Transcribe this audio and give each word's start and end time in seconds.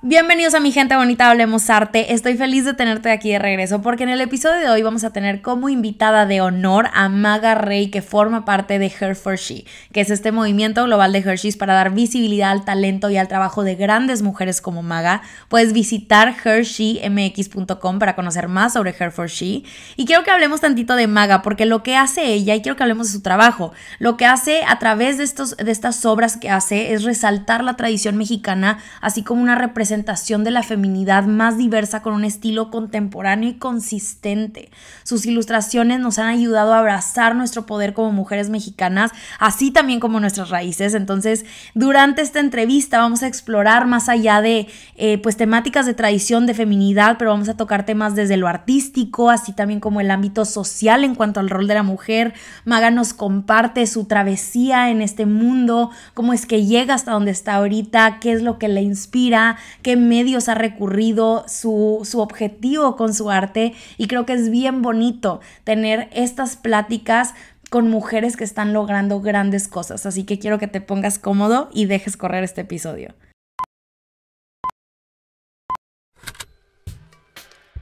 Bienvenidos 0.00 0.54
a 0.54 0.60
mi 0.60 0.70
gente 0.70 0.94
bonita, 0.94 1.28
hablemos 1.28 1.68
arte. 1.70 2.14
Estoy 2.14 2.36
feliz 2.36 2.64
de 2.64 2.72
tenerte 2.72 3.10
aquí 3.10 3.32
de 3.32 3.40
regreso 3.40 3.82
porque 3.82 4.04
en 4.04 4.10
el 4.10 4.20
episodio 4.20 4.60
de 4.60 4.70
hoy 4.70 4.80
vamos 4.80 5.02
a 5.02 5.10
tener 5.10 5.42
como 5.42 5.68
invitada 5.68 6.24
de 6.24 6.40
honor 6.40 6.88
a 6.94 7.08
Maga 7.08 7.56
Rey 7.56 7.90
que 7.90 8.00
forma 8.00 8.44
parte 8.44 8.78
de 8.78 8.86
Her 8.86 9.16
for 9.16 9.34
She, 9.34 9.64
que 9.92 10.00
es 10.00 10.10
este 10.10 10.30
movimiento 10.30 10.84
global 10.84 11.10
de 11.10 11.18
Hershey's 11.18 11.56
para 11.56 11.74
dar 11.74 11.92
visibilidad 11.92 12.52
al 12.52 12.64
talento 12.64 13.10
y 13.10 13.16
al 13.16 13.26
trabajo 13.26 13.64
de 13.64 13.74
grandes 13.74 14.22
mujeres 14.22 14.60
como 14.60 14.84
Maga. 14.84 15.22
Puedes 15.48 15.72
visitar 15.72 16.32
hershey.mx.com 16.44 17.98
para 17.98 18.14
conocer 18.14 18.46
más 18.46 18.74
sobre 18.74 18.94
Her 18.96 19.10
for 19.10 19.26
She. 19.26 19.64
Y 19.96 20.04
quiero 20.04 20.22
que 20.22 20.30
hablemos 20.30 20.60
tantito 20.60 20.94
de 20.94 21.08
Maga 21.08 21.42
porque 21.42 21.66
lo 21.66 21.82
que 21.82 21.96
hace 21.96 22.24
ella, 22.24 22.54
y 22.54 22.62
quiero 22.62 22.76
que 22.76 22.84
hablemos 22.84 23.08
de 23.08 23.14
su 23.14 23.20
trabajo, 23.20 23.72
lo 23.98 24.16
que 24.16 24.26
hace 24.26 24.62
a 24.64 24.78
través 24.78 25.18
de, 25.18 25.24
estos, 25.24 25.56
de 25.56 25.72
estas 25.72 26.04
obras 26.04 26.36
que 26.36 26.50
hace 26.50 26.92
es 26.92 27.02
resaltar 27.02 27.64
la 27.64 27.74
tradición 27.74 28.16
mexicana, 28.16 28.78
así 29.00 29.24
como 29.24 29.42
una 29.42 29.56
representación 29.56 29.87
presentación 29.88 30.44
de 30.44 30.50
la 30.50 30.62
feminidad 30.62 31.24
más 31.24 31.56
diversa 31.56 32.02
con 32.02 32.12
un 32.12 32.24
estilo 32.24 32.70
contemporáneo 32.70 33.48
y 33.48 33.54
consistente. 33.54 34.70
Sus 35.02 35.24
ilustraciones 35.24 35.98
nos 35.98 36.18
han 36.18 36.26
ayudado 36.26 36.74
a 36.74 36.80
abrazar 36.80 37.34
nuestro 37.34 37.64
poder 37.64 37.94
como 37.94 38.12
mujeres 38.12 38.50
mexicanas, 38.50 39.12
así 39.38 39.70
también 39.70 39.98
como 39.98 40.20
nuestras 40.20 40.50
raíces. 40.50 40.92
Entonces, 40.92 41.46
durante 41.72 42.20
esta 42.20 42.38
entrevista 42.38 42.98
vamos 42.98 43.22
a 43.22 43.28
explorar 43.28 43.86
más 43.86 44.10
allá 44.10 44.42
de 44.42 44.66
eh, 44.96 45.16
pues 45.22 45.38
temáticas 45.38 45.86
de 45.86 45.94
tradición, 45.94 46.44
de 46.44 46.52
feminidad, 46.52 47.16
pero 47.18 47.30
vamos 47.30 47.48
a 47.48 47.56
tocar 47.56 47.86
temas 47.86 48.14
desde 48.14 48.36
lo 48.36 48.46
artístico, 48.46 49.30
así 49.30 49.54
también 49.54 49.80
como 49.80 50.02
el 50.02 50.10
ámbito 50.10 50.44
social 50.44 51.02
en 51.02 51.14
cuanto 51.14 51.40
al 51.40 51.48
rol 51.48 51.66
de 51.66 51.72
la 51.72 51.82
mujer. 51.82 52.34
Maga 52.66 52.90
nos 52.90 53.14
comparte 53.14 53.86
su 53.86 54.04
travesía 54.04 54.90
en 54.90 55.00
este 55.00 55.24
mundo, 55.24 55.90
cómo 56.12 56.34
es 56.34 56.44
que 56.44 56.66
llega 56.66 56.92
hasta 56.92 57.12
donde 57.12 57.30
está 57.30 57.54
ahorita, 57.54 58.18
qué 58.20 58.32
es 58.32 58.42
lo 58.42 58.58
que 58.58 58.68
le 58.68 58.82
inspira, 58.82 59.56
qué 59.82 59.96
medios 59.96 60.48
ha 60.48 60.54
recurrido, 60.54 61.44
su, 61.48 62.00
su 62.04 62.20
objetivo 62.20 62.96
con 62.96 63.14
su 63.14 63.30
arte 63.30 63.74
y 63.96 64.06
creo 64.08 64.26
que 64.26 64.34
es 64.34 64.50
bien 64.50 64.82
bonito 64.82 65.40
tener 65.64 66.08
estas 66.12 66.56
pláticas 66.56 67.34
con 67.70 67.88
mujeres 67.88 68.36
que 68.36 68.44
están 68.44 68.72
logrando 68.72 69.20
grandes 69.20 69.68
cosas. 69.68 70.06
Así 70.06 70.24
que 70.24 70.38
quiero 70.38 70.58
que 70.58 70.68
te 70.68 70.80
pongas 70.80 71.18
cómodo 71.18 71.68
y 71.72 71.86
dejes 71.86 72.16
correr 72.16 72.44
este 72.44 72.62
episodio. 72.62 73.14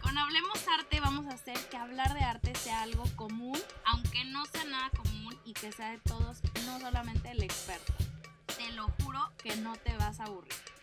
Con 0.00 0.18
Hablemos 0.18 0.66
Arte 0.78 1.00
vamos 1.00 1.26
a 1.26 1.34
hacer 1.34 1.56
que 1.70 1.76
hablar 1.76 2.14
de 2.14 2.20
arte 2.20 2.52
sea 2.54 2.82
algo 2.82 3.04
común, 3.14 3.58
aunque 3.84 4.24
no 4.24 4.44
sea 4.46 4.64
nada 4.64 4.90
común 4.90 5.36
y 5.44 5.52
que 5.52 5.72
sea 5.72 5.90
de 5.90 5.98
todos, 5.98 6.42
no 6.64 6.80
solamente 6.80 7.30
el 7.30 7.42
experto. 7.42 7.92
Te 8.56 8.72
lo 8.72 8.86
juro 9.02 9.20
que 9.42 9.56
no 9.56 9.76
te 9.76 9.96
vas 9.96 10.20
a 10.20 10.24
aburrir. 10.24 10.75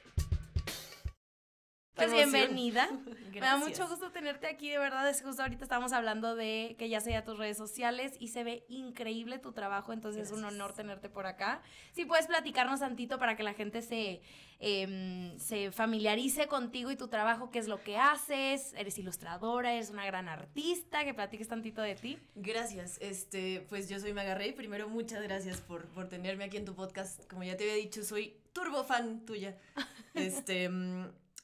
Pues 1.96 2.12
bienvenida. 2.12 2.90
Me 3.34 3.40
da 3.40 3.58
mucho 3.58 3.88
gusto 3.88 4.12
tenerte 4.12 4.48
aquí, 4.48 4.70
de 4.70 4.80
verdad. 4.80 5.08
Es 5.08 5.22
justo 5.22 5.44
ahorita 5.44 5.64
estamos 5.64 5.94
hablando 5.94 6.36
de 6.36 6.76
que 6.80 6.90
ya 6.90 7.00
sea 7.00 7.24
tus 7.24 7.38
redes 7.38 7.56
sociales 7.56 8.14
y 8.20 8.30
se 8.30 8.44
ve 8.44 8.66
increíble 8.68 9.38
tu 9.38 9.52
trabajo, 9.52 9.94
entonces 9.94 10.28
es 10.28 10.32
un 10.32 10.44
honor 10.44 10.74
tenerte 10.74 11.10
por 11.10 11.28
acá. 11.28 11.62
Si 11.92 12.06
puedes 12.06 12.26
platicarnos 12.26 12.80
tantito 12.80 13.20
para 13.20 13.36
que 13.36 13.44
la 13.44 13.54
gente 13.54 13.84
se, 13.84 14.22
em, 14.60 15.38
se 15.38 15.72
familiarice 15.72 16.48
contigo 16.48 16.90
y 16.90 16.96
tu 16.96 17.10
trabajo, 17.10 17.52
qué 17.52 17.60
es 17.60 17.68
lo 17.68 17.84
que 17.84 17.98
haces. 17.98 18.74
Eres 18.74 18.98
ilustradora, 18.98 19.74
eres 19.74 19.92
una 19.92 20.06
gran 20.06 20.28
artista, 20.30 21.06
que 21.06 21.14
platiques 21.14 21.48
tantito 21.48 21.82
de 21.84 21.96
ti. 21.96 22.18
Gracias. 22.34 22.98
Este, 23.02 23.66
pues 23.70 23.88
yo 23.88 24.00
soy 24.00 24.14
Maga 24.14 24.34
Rey. 24.34 24.54
Primero, 24.54 24.90
muchas 24.90 25.22
gracias 25.22 25.62
por, 25.62 25.86
por 25.90 26.10
tenerme 26.10 26.46
aquí 26.46 26.58
en 26.58 26.66
tu 26.66 26.74
podcast. 26.74 27.28
Como 27.28 27.44
ya 27.44 27.56
te 27.56 27.64
había 27.64 27.76
dicho, 27.76 28.04
soy 28.04 28.36
turbo 28.52 28.84
fan 28.84 29.26
tuya. 29.26 29.56
Este. 30.16 30.70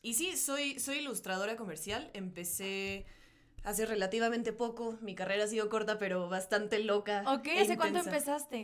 Y 0.02 0.14
sí, 0.14 0.38
soy, 0.38 0.80
soy 0.80 1.00
ilustradora 1.00 1.56
comercial. 1.56 2.10
Empecé 2.14 3.06
hace 3.64 3.86
relativamente 3.86 4.54
poco. 4.54 4.98
Mi 5.02 5.16
carrera 5.16 5.44
ha 5.44 5.48
sido 5.48 5.70
corta, 5.70 5.98
pero 5.98 6.30
bastante 6.30 6.80
loca. 6.80 7.24
Ok, 7.28 7.48
e 7.48 7.60
¿hace 7.60 7.78
cuánto 7.78 8.00
empezaste? 8.00 8.64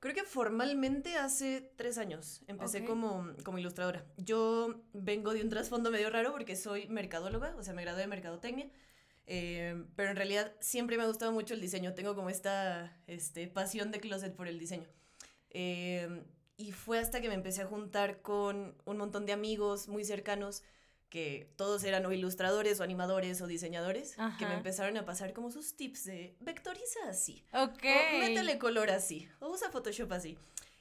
Creo 0.00 0.14
que 0.14 0.24
formalmente 0.24 1.14
hace 1.14 1.72
tres 1.76 1.96
años 1.96 2.42
empecé 2.48 2.84
como, 2.84 3.28
como 3.44 3.58
ilustradora. 3.58 4.04
Yo 4.16 4.82
vengo 4.92 5.32
de 5.32 5.42
un 5.42 5.48
trasfondo 5.48 5.92
medio 5.92 6.10
raro 6.10 6.32
porque 6.32 6.56
soy 6.56 6.88
mercadóloga, 6.88 7.54
o 7.56 7.62
sea, 7.62 7.72
me 7.72 7.82
gradué 7.82 8.00
de 8.00 8.08
mercadotecnia. 8.08 8.68
Eh, 9.26 9.84
pero 9.94 10.10
en 10.10 10.16
realidad 10.16 10.52
siempre 10.58 10.96
me 10.96 11.04
ha 11.04 11.06
gustado 11.06 11.30
mucho 11.30 11.54
el 11.54 11.60
diseño. 11.60 11.94
Tengo 11.94 12.16
como 12.16 12.30
esta 12.30 12.98
este, 13.06 13.46
pasión 13.46 13.92
de 13.92 14.00
closet 14.00 14.34
por 14.34 14.48
el 14.48 14.58
diseño. 14.58 14.88
Eh, 15.50 16.24
y 16.62 16.70
fue 16.70 17.00
hasta 17.00 17.20
que 17.20 17.28
me 17.28 17.34
empecé 17.34 17.62
a 17.62 17.66
juntar 17.66 18.22
con 18.22 18.76
un 18.84 18.96
montón 18.96 19.26
de 19.26 19.32
amigos 19.32 19.88
muy 19.88 20.04
cercanos 20.04 20.62
que 21.08 21.50
todos 21.56 21.82
eran 21.82 22.06
o 22.06 22.12
ilustradores 22.12 22.78
o 22.80 22.84
animadores 22.84 23.42
o 23.42 23.46
diseñadores, 23.48 24.16
que 24.38 24.46
me 24.46 24.54
empezaron 24.54 24.96
a 24.96 25.04
pasar 25.04 25.32
como 25.34 25.50
sus 25.50 25.76
tips 25.76 26.04
de 26.04 26.36
vectoriza 26.40 27.00
así. 27.08 27.44
Ok. 27.52 27.84
O 28.14 28.18
métele 28.20 28.58
color 28.58 28.90
así. 28.90 29.28
O 29.40 29.48
usa 29.50 29.70
Photoshop 29.70 30.12
así. 30.12 30.38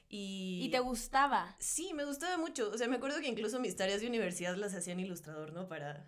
Y, 0.08 0.62
¿Y 0.64 0.70
te 0.70 0.80
gustaba? 0.80 1.56
Sí, 1.58 1.94
me 1.94 2.06
gustaba 2.06 2.38
mucho. 2.38 2.70
O 2.70 2.78
sea, 2.78 2.88
me 2.88 2.98
acuerdo 2.98 3.20
que 3.20 3.28
incluso 3.28 3.60
mis 3.60 3.76
tareas 3.76 4.02
de 4.02 4.08
universidad 4.08 4.56
las 4.56 4.76
hacían 4.76 5.00
ilustrador, 5.00 5.52
¿no? 5.52 5.68
Para, 5.68 6.06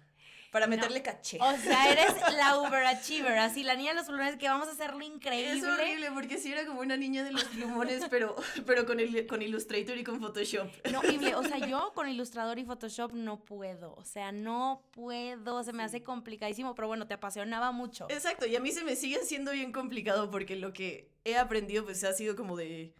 para 0.53 0.67
meterle 0.67 1.01
caché. 1.01 1.39
O 1.41 1.57
sea, 1.57 1.91
eres 1.91 2.13
la 2.37 2.59
overachiever, 2.59 3.39
así, 3.39 3.63
la 3.63 3.75
niña 3.75 3.89
de 3.89 3.95
los 3.95 4.05
plumones 4.05 4.37
que 4.37 4.47
vamos 4.47 4.67
a 4.67 4.71
hacerlo 4.71 5.03
increíble. 5.03 5.53
Es 5.53 5.63
horrible, 5.63 6.11
porque 6.13 6.37
sí 6.37 6.51
era 6.51 6.63
como 6.67 6.81
una 6.81 6.95
niña 6.95 7.23
de 7.23 7.31
los 7.31 7.43
plumones, 7.45 8.03
pero, 8.07 8.35
pero 8.67 8.85
con, 8.85 8.99
el, 8.99 9.25
con 9.25 9.41
Illustrator 9.41 9.97
y 9.97 10.03
con 10.03 10.21
Photoshop. 10.21 10.69
No, 10.91 10.99
horrible, 10.99 11.33
o 11.33 11.43
sea, 11.43 11.57
yo 11.57 11.91
con 11.95 12.07
Illustrator 12.07 12.59
y 12.59 12.65
Photoshop 12.65 13.13
no 13.13 13.43
puedo, 13.43 13.95
o 13.95 14.05
sea, 14.05 14.31
no 14.31 14.83
puedo, 14.91 15.63
se 15.63 15.73
me 15.73 15.81
hace 15.81 16.03
complicadísimo, 16.03 16.75
pero 16.75 16.87
bueno, 16.87 17.07
te 17.07 17.15
apasionaba 17.15 17.71
mucho. 17.71 18.05
Exacto, 18.11 18.45
y 18.45 18.55
a 18.55 18.59
mí 18.59 18.71
se 18.71 18.83
me 18.83 18.95
sigue 18.95 19.15
haciendo 19.15 19.53
bien 19.53 19.71
complicado 19.71 20.29
porque 20.29 20.55
lo 20.55 20.71
que 20.71 21.09
he 21.25 21.35
aprendido 21.35 21.83
pues 21.83 22.03
ha 22.03 22.13
sido 22.13 22.35
como 22.35 22.55
de, 22.57 22.93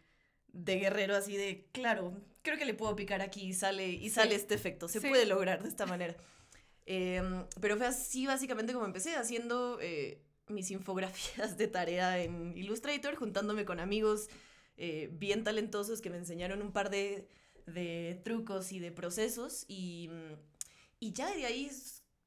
de 0.48 0.80
guerrero, 0.80 1.16
así 1.16 1.38
de, 1.38 1.68
claro, 1.72 2.20
creo 2.42 2.58
que 2.58 2.66
le 2.66 2.74
puedo 2.74 2.96
picar 2.96 3.22
aquí 3.22 3.42
y 3.42 3.54
sale, 3.54 3.90
y 3.90 4.10
sale 4.10 4.34
este 4.34 4.56
efecto, 4.56 4.88
se 4.88 5.02
puede 5.02 5.28
lograr 5.28 5.62
de 5.62 5.70
esta 5.70 5.86
manera. 5.86 6.16
Em, 6.86 7.46
pero 7.62 7.78
fue 7.78 7.88
así 7.88 8.26
básicamente 8.28 8.74
como 8.74 8.86
empecé, 8.86 9.16
haciendo 9.16 9.80
eh, 9.82 10.22
mis 10.48 10.72
infografías 10.72 11.58
de 11.58 11.68
tarea 11.68 12.20
en 12.20 12.58
Illustrator, 12.58 13.16
juntándome 13.16 13.66
con 13.66 13.80
amigos 13.80 14.30
eh, 14.78 15.10
bien 15.14 15.44
talentosos 15.44 16.02
que 16.02 16.10
me 16.10 16.18
enseñaron 16.18 16.62
un 16.62 16.72
par 16.72 16.90
de, 16.90 17.28
de 17.66 18.22
trucos 18.24 18.72
y 18.72 18.80
de 18.80 18.92
procesos. 18.92 19.66
Y, 19.68 20.10
y, 21.00 21.14
ya 21.14 21.34
de 21.34 21.46
ahí 21.46 21.72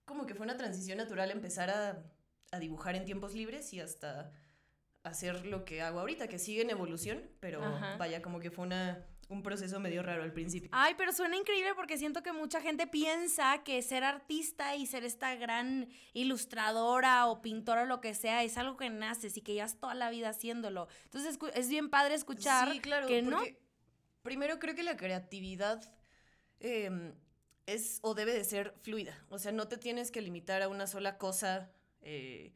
como 0.04 0.26
que 0.26 0.34
fue 0.34 0.44
una 0.44 0.56
transición 0.56 0.98
natural 0.98 1.30
empezar 1.30 1.70
a, 1.70 2.02
a 2.52 2.58
dibujar 2.58 2.94
en 2.94 3.04
tiempos 3.04 3.34
libres 3.34 3.72
y 3.72 3.80
hasta 3.80 4.32
hacer 5.02 5.46
lo 5.46 5.64
que 5.64 5.82
hago 5.82 6.00
ahorita, 6.00 6.28
que 6.28 6.38
sigue 6.38 6.62
en 6.62 6.70
evolución, 6.70 7.22
pero 7.40 7.60
vaya, 7.98 8.22
como 8.22 8.40
que 8.40 8.50
fue 8.50 8.64
una 8.64 9.06
un 9.28 9.42
proceso 9.42 9.80
medio 9.80 10.02
raro 10.02 10.22
al 10.22 10.32
principio. 10.32 10.70
Ay, 10.72 10.94
pero 10.96 11.12
suena 11.12 11.36
increíble 11.36 11.74
porque 11.74 11.98
siento 11.98 12.22
que 12.22 12.32
mucha 12.32 12.60
gente 12.60 12.86
piensa 12.86 13.62
que 13.64 13.82
ser 13.82 14.04
artista 14.04 14.76
y 14.76 14.86
ser 14.86 15.04
esta 15.04 15.34
gran 15.34 15.88
ilustradora 16.12 17.26
o 17.26 17.42
pintora 17.42 17.82
o 17.82 17.86
lo 17.86 18.00
que 18.00 18.14
sea 18.14 18.44
es 18.44 18.56
algo 18.56 18.76
que 18.76 18.88
naces 18.88 19.36
y 19.36 19.40
que 19.40 19.54
llevas 19.54 19.78
toda 19.80 19.94
la 19.94 20.10
vida 20.10 20.28
haciéndolo. 20.28 20.88
Entonces 21.04 21.38
es 21.54 21.68
bien 21.68 21.90
padre 21.90 22.14
escuchar 22.14 22.72
sí, 22.72 22.80
claro, 22.80 23.06
que 23.08 23.22
no. 23.22 23.42
Primero 24.22 24.58
creo 24.58 24.74
que 24.74 24.82
la 24.82 24.96
creatividad 24.96 25.82
em, 26.60 27.14
es 27.66 27.98
o 28.02 28.14
debe 28.14 28.32
de 28.32 28.44
ser 28.44 28.74
fluida. 28.82 29.24
O 29.28 29.38
sea, 29.38 29.52
no 29.52 29.66
te 29.66 29.76
tienes 29.76 30.10
que 30.10 30.20
limitar 30.20 30.62
a 30.62 30.68
una 30.68 30.86
sola 30.86 31.18
cosa. 31.18 31.70
Eh, 32.00 32.52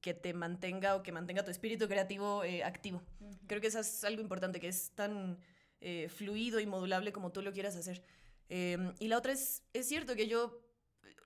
que 0.00 0.14
te 0.14 0.34
mantenga 0.34 0.94
o 0.94 1.02
que 1.02 1.10
mantenga 1.10 1.42
tu 1.42 1.50
espíritu 1.50 1.88
creativo 1.88 2.44
eh, 2.44 2.62
activo. 2.62 3.02
Creo 3.48 3.60
que 3.60 3.66
eso 3.66 3.80
es 3.80 4.04
algo 4.04 4.22
importante, 4.22 4.60
que 4.60 4.68
es 4.68 4.92
tan 4.92 5.36
eh, 5.80 6.08
fluido 6.08 6.60
y 6.60 6.66
modulable 6.66 7.12
como 7.12 7.32
tú 7.32 7.42
lo 7.42 7.52
quieras 7.52 7.76
hacer. 7.76 8.02
Em, 8.48 8.94
y 8.98 9.08
la 9.08 9.18
otra 9.18 9.32
es, 9.32 9.62
es 9.72 9.86
cierto 9.86 10.14
que 10.14 10.28
yo, 10.28 10.60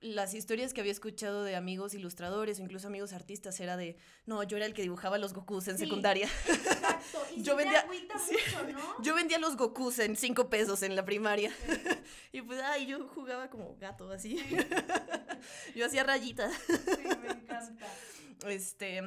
las 0.01 0.33
historias 0.33 0.73
que 0.73 0.81
había 0.81 0.91
escuchado 0.91 1.43
de 1.43 1.55
amigos 1.55 1.93
ilustradores 1.93 2.59
o 2.59 2.63
incluso 2.63 2.87
amigos 2.87 3.13
artistas 3.13 3.59
era 3.59 3.77
de, 3.77 3.97
no, 4.25 4.41
yo 4.43 4.57
era 4.57 4.65
el 4.65 4.73
que 4.73 4.81
dibujaba 4.81 5.19
los 5.19 5.33
Gokus 5.33 5.67
en 5.67 5.77
secundaria. 5.77 6.27
Exacto. 6.47 7.19
Y 7.35 7.43
yo, 7.43 7.55
vendía, 7.55 7.85
mucho, 7.87 8.73
¿no? 8.73 9.03
yo 9.03 9.13
vendía 9.13 9.37
los 9.37 9.55
Gokus 9.55 9.99
en 9.99 10.15
cinco 10.15 10.49
pesos 10.49 10.81
en 10.81 10.95
la 10.95 11.05
primaria. 11.05 11.53
y 12.31 12.41
pues, 12.41 12.59
ay, 12.61 12.87
yo 12.87 13.07
jugaba 13.09 13.49
como 13.49 13.75
gato 13.77 14.11
así. 14.11 14.37
yo 15.75 15.85
hacía 15.85 16.03
rayitas. 16.03 16.53
sí, 16.67 17.07
me 17.21 17.31
encanta. 17.31 17.87
Este, 18.47 19.01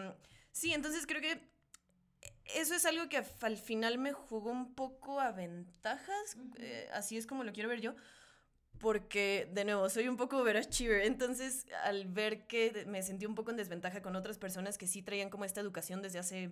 sí, 0.52 0.72
entonces 0.72 1.06
creo 1.06 1.20
que 1.20 1.53
eso 2.46 2.74
es 2.74 2.84
algo 2.84 3.08
que 3.08 3.22
al 3.40 3.56
final 3.56 3.98
me 3.98 4.12
jugó 4.12 4.50
un 4.50 4.74
poco 4.74 5.20
a 5.20 5.32
ventajas, 5.32 6.36
eh, 6.58 6.88
así 6.92 7.16
es 7.16 7.26
como 7.26 7.44
lo 7.44 7.52
quiero 7.52 7.68
ver 7.68 7.80
yo, 7.80 7.94
porque 8.78 9.48
de 9.52 9.64
nuevo 9.64 9.88
soy 9.88 10.08
un 10.08 10.16
poco 10.16 10.38
overachiever, 10.38 11.02
entonces 11.02 11.66
al 11.84 12.06
ver 12.06 12.46
que 12.46 12.84
me 12.86 13.02
sentí 13.02 13.24
un 13.24 13.34
poco 13.34 13.50
en 13.50 13.56
desventaja 13.56 14.02
con 14.02 14.16
otras 14.16 14.38
personas 14.38 14.76
que 14.76 14.86
sí 14.86 15.02
traían 15.02 15.30
como 15.30 15.44
esta 15.44 15.60
educación 15.60 16.02
desde 16.02 16.18
hace 16.18 16.50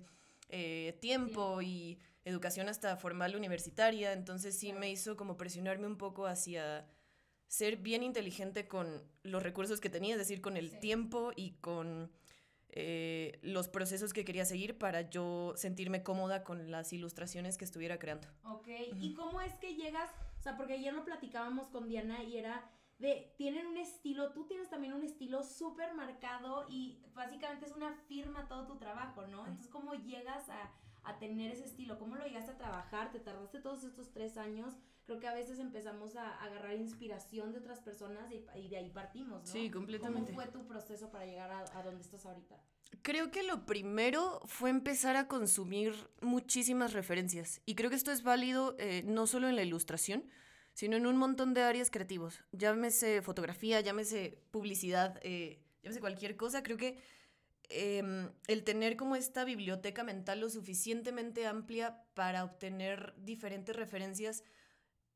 eh, 0.49 0.99
tiempo 1.01 1.61
y 1.63 1.99
educación 2.25 2.69
hasta 2.69 2.97
formal 2.97 3.37
universitaria, 3.37 4.13
entonces 4.13 4.59
sí 4.59 4.73
me 4.73 4.91
hizo 4.91 5.17
como 5.17 5.37
presionarme 5.37 5.87
un 5.87 5.99
poco 5.99 6.27
hacia 6.27 6.87
ser 7.49 7.77
bien 7.77 8.03
inteligente 8.03 8.67
con 8.67 9.03
los 9.23 9.43
recursos 9.43 9.81
que 9.81 9.91
tenía, 9.91 10.15
es 10.15 10.19
decir, 10.19 10.41
con 10.41 10.57
el 10.57 10.79
tiempo 10.79 11.33
y 11.37 11.53
con 11.61 12.11
eh, 12.75 13.39
los 13.43 13.69
procesos 13.69 14.15
que 14.15 14.25
quería 14.25 14.47
seguir 14.47 14.79
para 14.79 15.03
yo 15.03 15.53
sentirme 15.57 16.03
cómoda 16.03 16.43
con 16.43 16.71
las 16.71 16.93
ilustraciones 16.95 17.59
que 17.59 17.67
estuviera 17.67 17.99
creando. 17.99 18.29
Ok, 18.45 18.69
¿y 18.99 19.15
cómo 19.15 19.43
es 19.43 19.53
que 19.55 19.75
llegas? 19.75 20.11
O 20.39 20.43
sea, 20.43 20.57
porque 20.57 20.73
ayer 20.75 20.95
lo 20.95 21.05
platicábamos 21.05 21.69
con 21.69 21.87
Diana 21.87 22.25
y 22.25 22.39
era 22.39 22.71
de, 22.99 23.35
tienen 23.37 23.67
un 23.67 23.77
estilo, 23.77 24.33
tú 24.33 24.47
tienes 24.47 24.71
también 24.71 24.95
un 24.95 25.03
estilo 25.03 25.43
súper 25.43 25.93
marcado 25.93 26.67
y 26.71 27.03
básicamente 27.15 27.67
es 27.67 27.73
una 27.73 27.93
firma 28.09 28.49
todo 28.49 28.67
tu 28.67 28.79
trabajo, 28.79 29.27
¿no? 29.27 29.41
Entonces, 29.41 29.69
¿cómo 29.69 29.95
llegas 29.95 30.49
a, 30.49 30.71
a 31.05 31.19
tener 31.19 31.51
ese 31.51 31.65
estilo? 31.65 31.99
¿Cómo 31.99 32.17
lo 32.17 32.25
llegaste 32.25 32.53
a 32.53 32.57
trabajar? 32.57 33.13
¿Te 33.13 33.21
tardaste 33.21 33.61
todos 33.61 33.85
estos 33.85 34.13
tres 34.13 34.39
años? 34.39 34.75
Creo 35.07 35.19
que 35.19 35.29
a 35.29 35.35
veces 35.35 35.59
empezamos 35.59 36.17
a 36.17 36.43
agarrar 36.43 36.75
inspiración 36.75 37.53
de 37.53 37.59
otras 37.59 37.81
personas 37.81 38.31
y, 38.33 38.69
de 38.69 38.77
ahí 38.77 38.91
partimos, 38.91 39.43
¿no? 39.43 39.47
Sí, 39.47 39.71
completamente. 39.71 40.33
¿Cómo 40.33 40.43
fue 40.43 40.53
tu 40.53 40.67
proceso 40.67 41.11
para 41.11 41.27
llegar 41.27 41.51
a, 41.51 41.79
a 41.79 41.83
donde 41.83 42.03
estás 42.03 42.25
ahorita? 42.27 42.57
Creo 43.01 43.31
que 43.31 43.43
lo 43.43 43.65
primero 43.65 44.41
fue 44.45 44.71
empezar 44.71 45.17
a 45.17 45.27
consumir 45.27 45.95
muchísimas 46.21 46.93
referencias. 46.93 47.61
Y 47.65 47.75
creo 47.75 47.91
que 47.91 47.97
esto 47.97 48.13
es 48.13 48.23
válido 48.23 48.77
eh, 48.79 49.03
no 49.05 49.27
solo 49.27 49.49
en 49.49 49.57
la 49.57 49.63
ilustración, 49.63 50.25
sino 50.75 50.97
en 50.97 51.07
un 51.07 51.17
montón 51.17 51.55
de 51.55 51.63
áreas 51.63 51.91
creativos. 51.91 52.45
Llámese 52.53 53.23
fotografía, 53.23 53.81
llámese 53.81 54.39
publicidad, 54.51 55.19
eh, 55.23 55.59
llámese 55.83 56.01
cualquier 56.01 56.37
cosa. 56.37 56.63
Creo 56.63 56.77
que 56.77 56.99
em, 57.71 58.31
el 58.47 58.63
tener 58.63 58.97
como 58.97 59.17
esta 59.17 59.45
biblioteca 59.45 60.05
mental 60.05 60.41
lo 60.41 60.51
suficientemente 60.51 61.47
amplia 61.47 62.05
para 62.15 62.45
obtener 62.45 63.15
diferentes 63.17 63.75
referencias 63.75 64.45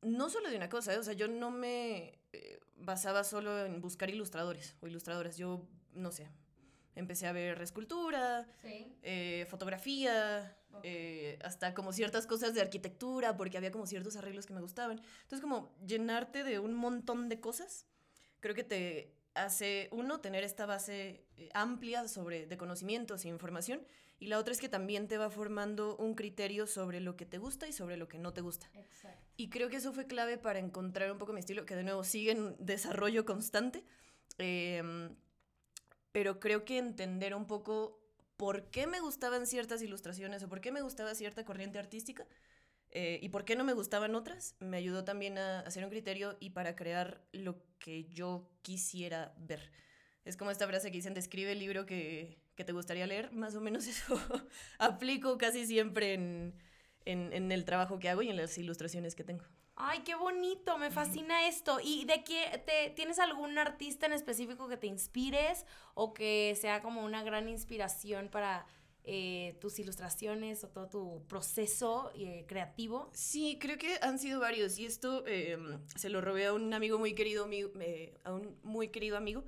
no 0.01 0.29
solo 0.29 0.49
de 0.49 0.57
una 0.57 0.69
cosa, 0.69 0.93
¿eh? 0.93 0.97
o 0.97 1.03
sea, 1.03 1.13
yo 1.13 1.27
no 1.27 1.51
me 1.51 2.19
eh, 2.33 2.59
basaba 2.75 3.23
solo 3.23 3.65
en 3.65 3.81
buscar 3.81 4.09
ilustradores 4.09 4.75
o 4.81 4.87
ilustradoras, 4.87 5.37
yo, 5.37 5.65
no 5.93 6.11
sé, 6.11 6.27
empecé 6.95 7.27
a 7.27 7.31
ver 7.31 7.61
escultura, 7.61 8.47
eh, 8.63 9.45
fotografía, 9.49 10.55
hasta 11.43 11.73
como 11.73 11.91
ciertas 11.91 12.27
cosas 12.27 12.53
de 12.53 12.61
arquitectura, 12.61 13.35
porque 13.35 13.57
había 13.57 13.71
como 13.71 13.87
ciertos 13.87 14.15
arreglos 14.15 14.45
que 14.45 14.53
me 14.53 14.61
gustaban. 14.61 15.01
Entonces, 15.23 15.41
como 15.41 15.75
llenarte 15.85 16.43
de 16.43 16.59
un 16.59 16.75
montón 16.75 17.29
de 17.29 17.39
cosas, 17.39 17.87
creo 18.39 18.53
que 18.53 18.63
te 18.63 19.16
hace, 19.43 19.89
uno, 19.91 20.19
tener 20.19 20.43
esta 20.43 20.65
base 20.65 21.23
amplia 21.53 22.07
sobre, 22.07 22.45
de 22.45 22.57
conocimientos 22.57 23.25
e 23.25 23.29
información, 23.29 23.81
y 24.19 24.27
la 24.27 24.39
otra 24.39 24.53
es 24.53 24.59
que 24.59 24.69
también 24.69 25.07
te 25.07 25.17
va 25.17 25.29
formando 25.29 25.95
un 25.97 26.15
criterio 26.15 26.65
sobre 26.65 26.99
lo 26.99 27.15
que 27.15 27.25
te 27.25 27.37
gusta 27.37 27.67
y 27.67 27.71
sobre 27.71 27.97
lo 27.97 28.07
que 28.07 28.17
no 28.17 28.33
te 28.33 28.41
gusta. 28.41 28.67
Exacto. 28.73 29.21
Y 29.37 29.49
creo 29.49 29.69
que 29.69 29.77
eso 29.77 29.93
fue 29.93 30.07
clave 30.07 30.37
para 30.37 30.59
encontrar 30.59 31.11
un 31.11 31.19
poco 31.19 31.33
mi 31.33 31.39
estilo, 31.39 31.65
que 31.65 31.75
de 31.75 31.83
nuevo 31.83 32.03
sigue 32.03 32.31
en 32.31 32.55
desarrollo 32.59 33.25
constante. 33.25 33.83
Em, 34.39 35.15
pero 36.11 36.39
creo 36.39 36.65
que 36.65 36.79
entender 36.79 37.35
un 37.35 37.45
poco 37.45 37.99
por 38.37 38.69
qué 38.71 38.87
me 38.87 38.99
gustaban 38.99 39.45
ciertas 39.45 39.81
ilustraciones 39.81 40.41
o 40.43 40.49
por 40.49 40.61
qué 40.61 40.71
me 40.71 40.81
gustaba 40.81 41.13
cierta 41.13 41.45
corriente 41.45 41.77
artística 41.77 42.25
eh, 42.91 43.19
y 43.21 43.29
por 43.29 43.45
qué 43.45 43.55
no 43.55 43.63
me 43.63 43.73
gustaban 43.73 44.15
otras, 44.15 44.55
me 44.59 44.77
ayudó 44.77 45.03
también 45.03 45.37
a 45.37 45.59
hacer 45.61 45.83
un 45.83 45.89
criterio 45.89 46.37
y 46.39 46.51
para 46.51 46.75
crear 46.75 47.21
lo 47.31 47.61
que 47.79 48.05
yo 48.05 48.49
quisiera 48.61 49.33
ver. 49.37 49.71
Es 50.25 50.37
como 50.37 50.51
esta 50.51 50.67
frase 50.67 50.91
que 50.91 50.97
dicen, 50.97 51.13
describe 51.13 51.51
el 51.51 51.59
libro 51.59 51.85
que, 51.85 52.39
que 52.55 52.63
te 52.63 52.73
gustaría 52.73 53.07
leer, 53.07 53.31
más 53.31 53.55
o 53.55 53.61
menos 53.61 53.87
eso 53.87 54.19
aplico 54.79 55.37
casi 55.37 55.65
siempre 55.65 56.13
en, 56.13 56.53
en, 57.05 57.51
el 57.51 57.65
trabajo 57.65 57.99
que 57.99 58.09
hago 58.09 58.21
y 58.21 58.29
en 58.29 58.37
las 58.37 58.57
ilustraciones 58.57 59.15
que 59.15 59.23
tengo. 59.23 59.45
Ay, 59.75 59.99
qué 59.99 60.15
bonito, 60.15 60.77
me 60.79 60.89
fascina 60.89 61.47
esto. 61.47 61.79
¿Y 61.81 62.05
de 62.05 62.23
qué 62.23 62.63
te 62.65 62.89
tienes 62.95 63.19
algún 63.19 63.57
artista 63.59 64.07
en 64.07 64.13
específico 64.13 64.67
que 64.67 64.75
te 64.75 64.87
inspires 64.87 65.65
o 65.93 66.15
que 66.15 66.57
sea 66.59 66.81
como 66.81 67.05
una 67.05 67.23
gran 67.23 67.47
inspiración 67.47 68.29
para 68.29 68.65
eh, 69.07 69.57
tus 69.61 69.79
ilustraciones 69.79 70.63
o 70.63 70.67
todo 70.67 70.89
tu 70.89 71.25
proceso 71.27 72.11
eh, 72.15 72.45
creativo? 72.47 73.09
Sí, 73.13 73.57
creo 73.59 73.77
que 73.77 73.97
han 74.01 74.19
sido 74.19 74.39
varios 74.39 74.77
y 74.77 74.85
esto 74.85 75.25
em, 75.25 75.79
se 75.95 76.09
lo 76.09 76.21
robé 76.21 76.47
a 76.47 76.53
un 76.53 76.73
amigo 76.73 76.99
muy 76.99 77.15
querido, 77.15 77.47
a 78.23 78.33
un 78.33 78.59
muy 78.63 78.89
querido 78.89 79.15
amigo 79.15 79.45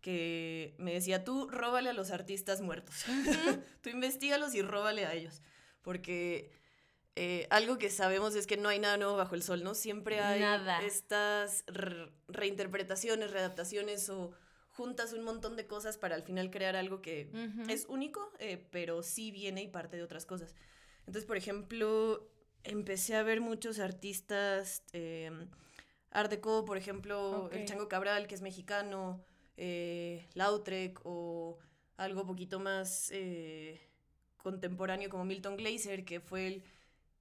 que 0.00 0.74
me 0.78 0.92
decía, 0.92 1.24
tú 1.24 1.48
róbale 1.48 1.90
a 1.90 1.92
los 1.92 2.10
artistas 2.10 2.60
muertos, 2.60 3.04
tú 3.82 3.90
investigalos 3.90 4.54
y 4.54 4.62
róbale 4.62 5.06
a 5.06 5.14
ellos, 5.14 5.42
porque 5.82 6.50
eh, 7.16 7.46
algo 7.50 7.78
que 7.78 7.90
sabemos 7.90 8.36
es 8.36 8.46
que 8.46 8.56
no 8.56 8.68
hay 8.68 8.78
nada 8.78 8.96
nuevo 8.96 9.16
bajo 9.16 9.34
el 9.34 9.42
sol, 9.42 9.64
¿no? 9.64 9.74
Siempre 9.74 10.20
hay 10.20 10.44
estas 10.84 11.64
reinterpretaciones, 12.28 13.30
readaptaciones 13.30 14.08
o 14.08 14.30
juntas 14.78 15.12
un 15.12 15.24
montón 15.24 15.56
de 15.56 15.66
cosas 15.66 15.98
para 15.98 16.14
al 16.14 16.22
final 16.22 16.52
crear 16.52 16.76
algo 16.76 17.02
que 17.02 17.28
es 17.68 17.84
único, 17.86 18.30
eh, 18.38 18.64
pero 18.70 19.02
sí 19.02 19.32
viene 19.32 19.60
y 19.60 19.66
parte 19.66 19.96
de 19.96 20.04
otras 20.04 20.24
cosas. 20.24 20.54
Entonces, 21.00 21.24
por 21.24 21.36
ejemplo, 21.36 22.30
empecé 22.62 23.16
a 23.16 23.24
ver 23.24 23.40
muchos 23.40 23.80
artistas, 23.80 24.84
eh, 24.92 25.32
Art 26.12 26.30
Deco, 26.30 26.64
por 26.64 26.76
ejemplo, 26.76 27.50
el 27.50 27.64
Chango 27.64 27.88
Cabral, 27.88 28.28
que 28.28 28.36
es 28.36 28.40
mexicano, 28.40 29.20
eh, 29.56 30.28
Lautrec 30.34 31.00
o 31.02 31.58
algo 31.96 32.24
poquito 32.24 32.60
más 32.60 33.12
contemporáneo 34.36 35.10
como 35.10 35.24
Milton 35.24 35.56
Glaser, 35.56 36.04
que 36.04 36.20
fue 36.20 36.46
el 36.46 36.62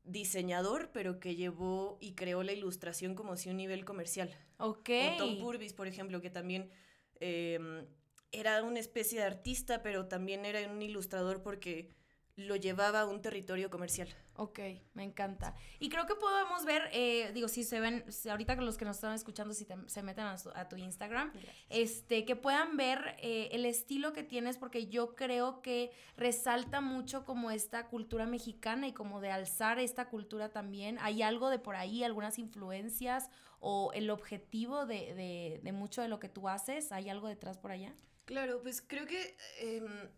diseñador, 0.03 0.91
pero 0.93 1.19
que 1.19 1.35
llevó 1.35 1.97
y 2.01 2.13
creó 2.13 2.43
la 2.43 2.53
ilustración 2.53 3.15
como 3.15 3.35
si 3.35 3.49
un 3.49 3.57
nivel 3.57 3.83
comercial. 3.83 4.29
Ok. 4.59 4.89
O 5.13 5.17
Tom 5.17 5.39
Purvis, 5.39 5.73
por 5.73 5.87
ejemplo, 5.87 6.21
que 6.21 6.29
también 6.29 6.69
em, 7.19 7.85
era 8.31 8.63
una 8.63 8.79
especie 8.79 9.19
de 9.19 9.25
artista, 9.25 9.81
pero 9.81 10.07
también 10.07 10.45
era 10.45 10.69
un 10.71 10.81
ilustrador 10.81 11.41
porque 11.41 11.89
lo 12.35 12.55
llevaba 12.55 13.01
a 13.01 13.05
un 13.05 13.21
territorio 13.21 13.69
comercial. 13.69 14.09
Ok, 14.39 14.59
me 14.93 15.03
encanta. 15.03 15.55
Y 15.79 15.89
creo 15.89 16.05
que 16.05 16.13
podemos 16.13 16.63
ver, 16.63 16.89
eh, 16.91 17.31
digo, 17.33 17.47
si 17.47 17.63
se 17.63 17.79
ven, 17.79 18.05
ahorita 18.29 18.55
los 18.57 18.77
que 18.77 18.85
nos 18.85 18.97
están 18.97 19.13
escuchando, 19.13 19.51
si 19.55 19.65
se 19.87 20.03
meten 20.03 20.25
a, 20.25 20.69
tu 20.69 20.75
Instagram, 20.75 21.33
este, 21.69 22.23
que 22.23 22.35
puedan 22.35 22.77
ver 22.77 23.15
eh, 23.17 23.49
el 23.51 23.65
estilo 23.65 24.13
que 24.13 24.21
tienes, 24.21 24.59
porque 24.59 24.87
yo 24.87 25.15
creo 25.15 25.63
que 25.63 25.91
resalta 26.17 26.81
mucho 26.81 27.25
como 27.25 27.49
esta 27.49 27.87
cultura 27.87 28.27
mexicana 28.27 28.87
y 28.87 28.93
como 28.93 29.21
de 29.21 29.31
alzar 29.31 29.79
esta 29.79 30.07
cultura 30.07 30.49
también. 30.49 30.99
Hay 31.01 31.23
algo 31.23 31.49
de 31.49 31.57
por 31.57 31.75
ahí, 31.75 32.03
algunas 32.03 32.37
influencias 32.37 33.31
o 33.59 33.91
el 33.93 34.11
objetivo 34.11 34.85
de, 34.85 35.59
de, 35.63 35.71
mucho 35.71 36.03
de 36.03 36.09
lo 36.09 36.19
que 36.19 36.29
tú 36.29 36.47
haces, 36.47 36.91
¿hay 36.91 37.09
algo 37.09 37.27
detrás 37.27 37.57
por 37.57 37.71
allá? 37.71 37.95
Claro, 38.25 38.61
pues 38.61 38.83
creo 38.85 39.07
que 39.07 39.35
em, 39.61 40.09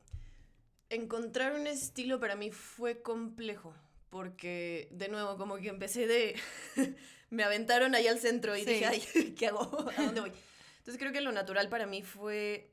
encontrar 0.89 1.53
un 1.53 1.67
estilo 1.67 2.19
para 2.19 2.35
mí 2.35 2.51
fue 2.51 3.01
complejo 3.01 3.73
porque 4.09 4.87
de 4.91 5.07
nuevo 5.07 5.37
como 5.37 5.57
que 5.57 5.69
empecé 5.69 6.07
de 6.07 6.35
me 7.29 7.43
aventaron 7.43 7.95
ahí 7.95 8.07
al 8.07 8.19
centro 8.19 8.55
y 8.55 8.65
dije, 8.65 8.85
ay, 8.85 9.01
¿qué 9.37 9.47
hago? 9.47 9.61
¿A 9.97 10.03
dónde 10.03 10.21
voy? 10.21 10.31
Entonces 10.79 10.97
creo 10.97 11.11
que 11.11 11.21
lo 11.21 11.31
natural 11.31 11.69
para 11.69 11.85
mí 11.85 12.01
fue 12.01 12.71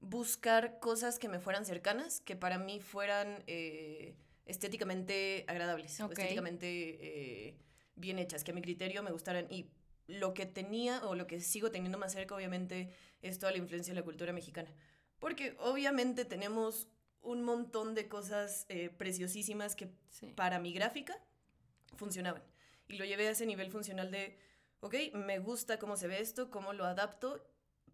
buscar 0.00 0.78
cosas 0.78 1.18
que 1.18 1.28
me 1.28 1.40
fueran 1.40 1.64
cercanas, 1.64 2.20
que 2.20 2.36
para 2.36 2.58
mí 2.58 2.80
fueran 2.80 3.42
eh, 3.46 4.14
estéticamente 4.44 5.44
agradables, 5.48 5.98
estéticamente 5.98 6.68
eh, 6.68 7.56
bien 7.96 8.18
hechas, 8.18 8.44
que 8.44 8.52
a 8.52 8.54
mi 8.54 8.62
criterio 8.62 9.02
me 9.02 9.10
gustaran 9.10 9.46
y 9.50 9.66
lo 10.06 10.34
que 10.34 10.46
tenía 10.46 11.04
o 11.04 11.16
lo 11.16 11.26
que 11.26 11.40
sigo 11.40 11.72
teniendo 11.72 11.98
más 11.98 12.12
cerca 12.12 12.36
obviamente 12.36 12.90
es 13.22 13.40
toda 13.40 13.50
la 13.50 13.58
influencia 13.58 13.92
de 13.92 14.00
la 14.00 14.04
cultura 14.04 14.32
mexicana. 14.32 14.72
Porque 15.18 15.56
obviamente 15.58 16.24
tenemos 16.24 16.86
un 17.26 17.42
montón 17.42 17.94
de 17.94 18.08
cosas 18.08 18.66
eh, 18.68 18.88
preciosísimas 18.88 19.74
que 19.74 19.90
para 20.34 20.58
mi 20.60 20.72
gráfica 20.72 21.18
funcionaban. 21.96 22.42
Y 22.88 22.96
lo 22.96 23.04
llevé 23.04 23.26
a 23.26 23.32
ese 23.32 23.46
nivel 23.46 23.70
funcional 23.70 24.10
de, 24.10 24.38
ok, 24.80 24.94
me 25.14 25.40
gusta 25.40 25.78
cómo 25.78 25.96
se 25.96 26.06
ve 26.06 26.20
esto, 26.20 26.50
cómo 26.50 26.72
lo 26.72 26.84
adapto 26.84 27.44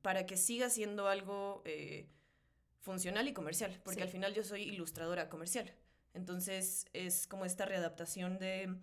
para 0.02 0.26
que 0.26 0.36
siga 0.36 0.68
siendo 0.68 1.08
algo 1.08 1.62
eh, 1.64 2.08
funcional 2.80 3.26
y 3.26 3.32
comercial, 3.32 3.80
porque 3.84 4.02
al 4.02 4.10
final 4.10 4.34
yo 4.34 4.44
soy 4.44 4.62
ilustradora 4.62 5.30
comercial. 5.30 5.72
Entonces 6.12 6.84
es 6.92 7.26
como 7.26 7.46
esta 7.46 7.64
readaptación 7.64 8.38
de 8.38 8.76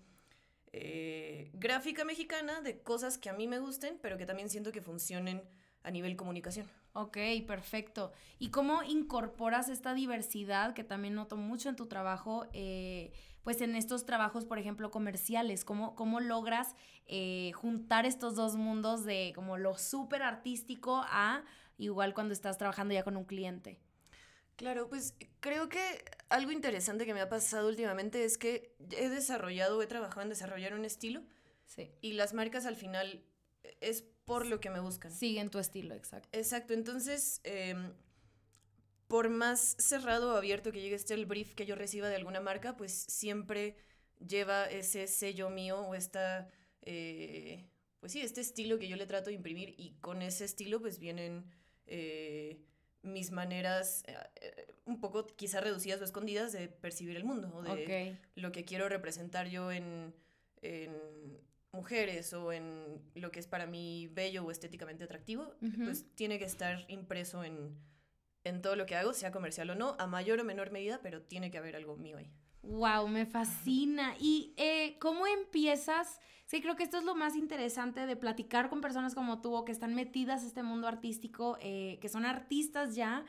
eh, 0.71 1.51
gráfica 1.53 2.05
mexicana, 2.05 2.61
de 2.61 2.81
cosas 2.81 3.19
que 3.19 3.29
a 3.29 3.33
mí 3.33 3.47
me 3.47 3.59
gusten, 3.59 3.99
pero 4.01 4.17
que 4.17 4.25
también 4.25 4.49
siento 4.49 4.71
que 4.71 4.81
funcionen 4.81 5.43
a 5.83 5.91
nivel 5.91 6.15
comunicación. 6.15 6.69
Ok, 6.93 7.17
perfecto. 7.47 8.11
¿Y 8.39 8.49
cómo 8.49 8.83
incorporas 8.83 9.69
esta 9.69 9.93
diversidad 9.93 10.73
que 10.73 10.83
también 10.83 11.15
noto 11.15 11.37
mucho 11.37 11.69
en 11.69 11.75
tu 11.75 11.87
trabajo, 11.87 12.47
eh, 12.53 13.13
pues 13.43 13.61
en 13.61 13.75
estos 13.75 14.05
trabajos, 14.05 14.45
por 14.45 14.59
ejemplo, 14.59 14.91
comerciales? 14.91 15.63
¿Cómo, 15.63 15.95
cómo 15.95 16.19
logras 16.19 16.75
eh, 17.05 17.51
juntar 17.53 18.05
estos 18.05 18.35
dos 18.35 18.55
mundos 18.55 19.05
de 19.05 19.31
como 19.35 19.57
lo 19.57 19.77
súper 19.77 20.23
artístico 20.23 21.03
a 21.05 21.43
igual 21.77 22.13
cuando 22.13 22.33
estás 22.33 22.57
trabajando 22.57 22.93
ya 22.93 23.03
con 23.03 23.15
un 23.15 23.25
cliente? 23.25 23.79
Claro, 24.55 24.89
pues 24.89 25.15
creo 25.39 25.69
que 25.69 25.79
algo 26.27 26.51
interesante 26.51 27.05
que 27.05 27.13
me 27.13 27.21
ha 27.21 27.29
pasado 27.29 27.69
últimamente 27.69 28.25
es 28.25 28.37
que 28.37 28.75
he 28.91 29.07
desarrollado, 29.07 29.81
he 29.81 29.87
trabajado 29.87 30.23
en 30.23 30.29
desarrollar 30.29 30.73
un 30.73 30.83
estilo. 30.83 31.21
Sí. 31.65 31.91
Y 32.01 32.13
las 32.13 32.33
marcas 32.33 32.65
al 32.65 32.75
final 32.75 33.23
es 33.81 34.03
por 34.25 34.45
lo 34.45 34.59
que 34.59 34.69
me 34.69 34.79
buscan. 34.79 35.11
Siguen 35.11 35.49
tu 35.49 35.59
estilo, 35.59 35.95
exacto. 35.95 36.29
Exacto, 36.31 36.73
entonces, 36.73 37.41
em, 37.43 37.93
por 39.07 39.29
más 39.29 39.75
cerrado 39.79 40.33
o 40.33 40.37
abierto 40.37 40.71
que 40.71 40.81
llegue 40.81 40.95
este 40.95 41.15
el 41.15 41.25
brief 41.25 41.55
que 41.55 41.65
yo 41.65 41.75
reciba 41.75 42.09
de 42.09 42.15
alguna 42.15 42.39
marca, 42.39 42.77
pues 42.77 42.93
siempre 42.93 43.75
lleva 44.25 44.65
ese 44.65 45.07
sello 45.07 45.49
mío 45.49 45.79
o 45.81 45.95
esta, 45.95 46.49
eh, 46.81 47.65
pues 47.99 48.11
sí, 48.11 48.21
este 48.21 48.41
estilo 48.41 48.77
que 48.77 48.87
yo 48.87 48.95
le 48.95 49.07
trato 49.07 49.29
de 49.29 49.35
imprimir 49.35 49.73
y 49.77 49.95
con 50.01 50.21
ese 50.21 50.45
estilo 50.45 50.79
pues 50.79 50.99
vienen 50.99 51.45
eh, 51.87 52.61
mis 53.01 53.31
maneras 53.31 54.03
eh, 54.07 54.67
un 54.85 54.99
poco 54.99 55.25
quizá 55.25 55.61
reducidas 55.61 56.01
o 56.01 56.03
escondidas 56.03 56.51
de 56.51 56.67
percibir 56.67 57.15
el 57.15 57.23
mundo 57.23 57.51
o 57.53 57.63
de 57.63 58.17
lo 58.35 58.51
que 58.51 58.65
quiero 58.65 58.89
representar 58.89 59.47
yo 59.47 59.71
en, 59.71 60.13
en, 60.61 61.39
mujeres 61.71 62.33
o 62.33 62.51
en 62.51 63.01
lo 63.15 63.31
que 63.31 63.39
es 63.39 63.47
para 63.47 63.65
mí 63.65 64.07
bello 64.07 64.43
o 64.45 64.51
estéticamente 64.51 65.03
atractivo, 65.03 65.55
pues 65.83 66.05
tiene 66.15 66.39
que 66.39 66.45
estar 66.45 66.85
impreso 66.87 67.43
en, 67.43 67.77
en 68.43 68.61
todo 68.61 68.75
lo 68.75 68.85
que 68.85 68.95
hago, 68.95 69.13
sea 69.13 69.31
comercial 69.31 69.69
o 69.69 69.75
no, 69.75 69.95
a 69.99 70.07
mayor 70.07 70.39
o 70.39 70.43
menor 70.43 70.71
medida, 70.71 70.99
pero 71.01 71.21
tiene 71.21 71.51
que 71.51 71.57
haber 71.57 71.75
algo 71.75 71.95
mío 71.95 72.17
ahí. 72.17 72.31
Wow, 72.61 73.07
me 73.07 73.25
fascina. 73.25 74.15
¿Y 74.19 74.53
eh, 74.57 74.97
cómo 74.99 75.27
empiezas? 75.27 76.19
Sí, 76.45 76.61
creo 76.61 76.75
que 76.75 76.83
esto 76.83 76.97
es 76.97 77.03
lo 77.03 77.15
más 77.15 77.35
interesante 77.35 78.05
de 78.05 78.15
platicar 78.15 78.69
con 78.69 78.81
personas 78.81 79.15
como 79.15 79.41
tú, 79.41 79.63
que 79.63 79.71
están 79.71 79.95
metidas 79.95 80.41
en 80.41 80.47
este 80.47 80.63
mundo 80.63 80.87
artístico, 80.87 81.57
eh, 81.61 81.99
que 82.01 82.09
son 82.09 82.25
artistas 82.25 82.95
ya, 82.95 83.25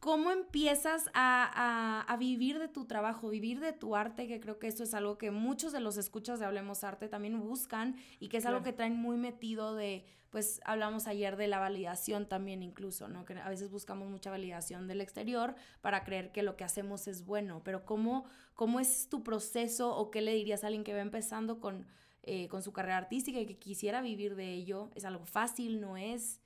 ¿Cómo 0.00 0.30
empiezas 0.30 1.10
a, 1.12 2.16
vivir 2.18 2.58
de 2.58 2.68
tu 2.68 2.86
trabajo, 2.86 3.28
vivir 3.28 3.60
de 3.60 3.74
tu 3.74 3.94
arte? 3.94 4.26
Que 4.26 4.40
creo 4.40 4.58
que 4.58 4.66
esto 4.66 4.82
es 4.82 4.94
algo 4.94 5.18
que 5.18 5.30
muchos 5.30 5.72
de 5.72 5.80
los 5.80 5.98
escuchas 5.98 6.40
de 6.40 6.46
Hablemos 6.46 6.84
Arte 6.84 7.06
también 7.06 7.38
buscan 7.38 7.96
y 8.18 8.28
que 8.28 8.38
es 8.38 8.46
algo 8.46 8.62
que 8.62 8.72
traen 8.72 8.96
muy 8.96 9.18
metido 9.18 9.74
de, 9.74 10.06
pues 10.30 10.62
hablamos 10.64 11.06
ayer 11.06 11.36
de 11.36 11.48
la 11.48 11.58
validación 11.58 12.26
también 12.26 12.62
incluso, 12.62 13.08
¿no? 13.08 13.26
Que 13.26 13.34
a 13.34 13.48
veces 13.50 13.70
buscamos 13.70 14.08
mucha 14.08 14.30
validación 14.30 14.88
del 14.88 15.02
exterior 15.02 15.54
para 15.82 16.02
creer 16.02 16.32
que 16.32 16.42
lo 16.42 16.56
que 16.56 16.64
hacemos 16.64 17.06
es 17.06 17.26
bueno, 17.26 17.60
pero 17.62 17.84
¿cómo, 17.84 18.24
cómo 18.54 18.80
es 18.80 19.10
tu 19.10 19.22
proceso 19.22 19.94
o 19.94 20.10
qué 20.10 20.22
le 20.22 20.32
dirías 20.32 20.64
a 20.64 20.68
alguien 20.68 20.82
que 20.82 20.94
va 20.94 21.00
empezando 21.00 21.60
con, 21.60 21.86
eh, 22.22 22.48
con 22.48 22.62
su 22.62 22.72
carrera 22.72 22.96
artística 22.96 23.38
y 23.38 23.44
que 23.44 23.58
quisiera 23.58 24.00
vivir 24.00 24.34
de 24.34 24.54
ello? 24.54 24.88
¿Es 24.94 25.04
algo 25.04 25.26
fácil? 25.26 25.78
¿No 25.78 25.98
es? 25.98 26.40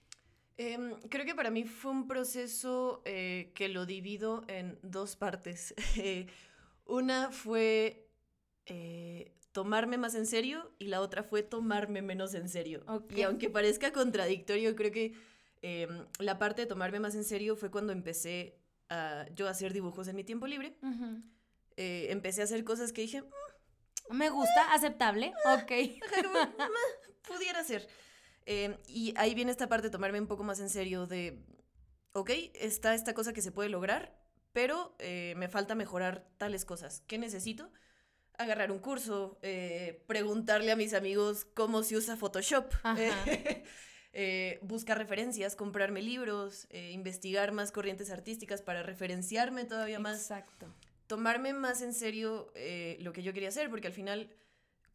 Em, 0.57 0.95
creo 1.09 1.25
que 1.25 1.35
para 1.35 1.51
mí 1.51 1.65
fue 1.65 1.91
un 1.91 2.07
proceso 2.07 3.03
eh, 3.05 3.51
que 3.55 3.69
lo 3.69 3.87
divido 3.87 4.45
en 4.49 4.79
dos 4.83 5.17
partes. 5.17 5.75
Eh, 5.97 6.27
una 6.87 7.31
fue 7.31 8.07
eh, 8.67 9.33
tomarme 9.53 9.97
más 9.97 10.15
en 10.15 10.27
serio 10.27 10.71
y 10.79 10.89
la 10.89 11.01
otra 11.01 11.23
fue 11.23 11.43
tomarme 11.43 12.03
menos 12.03 12.35
en 12.35 12.49
serio. 12.49 12.85
Y 13.15 13.23
aunque 13.23 13.49
parezca 13.49 13.91
contradictorio, 13.93 14.77
creo 14.77 14.93
que 14.93 15.15
em, 15.63 16.05
la 16.19 16.39
parte 16.39 16.63
de 16.63 16.67
tomarme 16.67 17.01
más 17.01 17.15
en 17.15 17.25
serio 17.25 17.57
fue 17.57 17.71
cuando 17.71 17.93
empecé 17.93 18.59
a 18.91 19.27
yo 19.35 19.49
a 19.49 19.51
hacer 19.51 19.73
dibujos 19.73 20.09
en 20.09 20.17
mi 20.17 20.25
tiempo 20.25 20.47
libre. 20.47 20.77
empecé 21.77 22.43
a 22.43 22.45
hacer 22.45 22.65
cosas 22.65 22.93
que 22.93 23.03
dije... 23.03 23.23
Mm, 23.23 24.17
Me 24.17 24.29
gusta, 24.29 24.75
aceptable, 24.75 25.33
ok. 25.47 25.73
pudiera 27.27 27.65
ser. 27.65 27.89
Em, 28.47 28.77
y 28.87 29.15
ahí 29.17 29.35
viene 29.35 29.51
esta 29.51 29.69
parte 29.69 29.89
de 29.89 29.91
tomarme 29.91 30.21
un 30.21 30.27
poco 30.27 30.45
más 30.45 30.61
en 30.61 30.69
serio 30.69 31.07
de, 31.07 31.43
ok, 32.13 32.31
está 32.55 32.95
esta 32.95 33.15
cosa 33.15 33.33
que 33.33 33.43
se 33.43 33.53
puede 33.53 33.69
lograr, 33.69 34.15
pero 34.53 34.95
eh, 34.99 35.35
me 35.37 35.49
falta 35.49 35.75
mejorar 35.75 36.29
tales 36.37 36.65
cosas. 36.65 37.03
¿Qué 37.07 37.19
necesito? 37.19 37.71
Agarrar 38.37 38.71
un 38.71 38.79
curso, 38.79 39.39
eh, 39.43 40.05
preguntarle 40.07 40.73
a 40.73 40.77
mis 40.77 40.93
amigos 40.95 41.45
cómo 41.55 41.83
se 41.83 41.97
usa 41.97 42.17
Photoshop, 42.17 42.73
eh, 44.13 44.59
buscar 44.63 44.99
referencias, 44.99 45.57
comprarme 45.57 46.03
libros, 46.03 46.69
investigar 46.71 47.53
más 47.53 47.73
corrientes 47.73 48.11
artísticas 48.11 48.63
para 48.63 48.83
referenciarme 48.83 49.65
todavía 49.65 49.99
más. 49.99 50.19
Exacto. 50.19 50.67
Tomarme 51.07 51.53
más 51.53 51.83
en 51.83 51.95
serio 51.95 52.53
lo 53.01 53.13
que 53.13 53.23
yo 53.23 53.33
quería 53.33 53.49
hacer, 53.49 53.71
porque 53.71 53.89
al 53.89 53.93
final, 53.93 54.31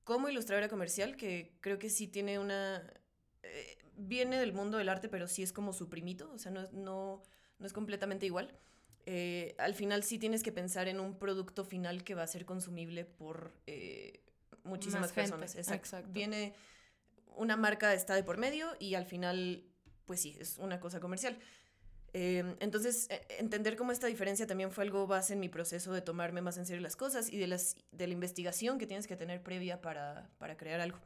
como 0.04 0.30
ilustradora 0.30 0.70
comercial, 0.70 1.16
que 1.16 1.58
creo 1.62 1.80
que 1.80 1.90
sí 1.90 2.08
tiene 2.08 2.40
una 2.40 2.99
eh, 3.44 3.78
viene 3.96 4.38
del 4.38 4.54
mundo 4.54 4.78
del 4.78 4.90
arte, 4.90 5.10
pero 5.10 5.28
sí 5.28 5.44
es 5.44 5.54
como 5.54 5.74
su 5.74 5.90
primito, 5.90 6.32
o 6.34 6.38
sea, 6.38 6.52
no, 6.52 6.64
no, 6.72 7.24
no 7.58 7.66
es 7.66 7.74
completamente 7.74 8.26
igual. 8.26 8.54
Eh, 9.06 9.56
al 9.58 9.74
final 9.74 10.04
sí 10.04 10.20
tienes 10.20 10.44
que 10.44 10.52
pensar 10.52 10.88
en 10.88 11.00
un 11.00 11.18
producto 11.18 11.64
final 11.64 12.04
que 12.04 12.16
va 12.16 12.24
a 12.24 12.28
ser 12.28 12.46
consumible 12.46 13.06
por 13.06 13.54
eh, 13.66 14.22
muchísimas 14.64 15.12
personas. 15.12 15.56
Exacto. 15.56 16.10
Viene 16.12 16.54
una 17.36 17.56
marca 17.56 17.94
está 17.94 18.16
de 18.16 18.24
por 18.24 18.38
medio 18.38 18.76
y 18.80 18.96
al 18.96 19.06
final, 19.06 19.64
pues 20.06 20.22
sí, 20.22 20.36
es 20.40 20.58
una 20.58 20.80
cosa 20.80 21.00
comercial. 21.00 21.38
entonces, 22.14 23.08
entender 23.38 23.76
cómo 23.78 23.92
esta 23.92 24.08
diferencia 24.08 24.48
también 24.48 24.72
fue 24.72 24.84
algo 24.84 25.08
base 25.08 25.34
en 25.34 25.40
mi 25.40 25.48
proceso 25.48 25.94
de 25.94 26.02
tomarme 26.02 26.42
más 26.42 26.58
en 26.58 26.66
serio 26.66 26.82
las 26.82 26.96
cosas 26.96 27.32
y 27.32 27.38
de, 27.38 27.48
las, 27.48 27.78
de 27.92 28.08
la 28.08 28.14
investigación 28.14 28.78
que 28.78 28.88
tienes 28.88 29.08
que 29.08 29.16
tener 29.16 29.42
previa 29.42 29.80
para, 29.82 30.30
para 30.38 30.58
crear 30.58 30.82
algo. 30.82 31.00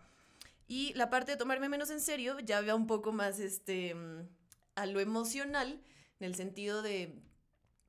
Y 0.67 0.93
la 0.93 1.09
parte 1.09 1.31
de 1.31 1.37
tomarme 1.37 1.69
menos 1.69 1.89
en 1.89 2.01
serio 2.01 2.39
ya 2.39 2.61
va 2.61 2.75
un 2.75 2.87
poco 2.87 3.11
más 3.11 3.39
este, 3.39 3.93
mm, 3.93 4.27
a 4.75 4.85
lo 4.85 4.99
emocional, 4.99 5.81
en 6.19 6.25
el 6.25 6.35
sentido 6.35 6.81
de 6.81 7.21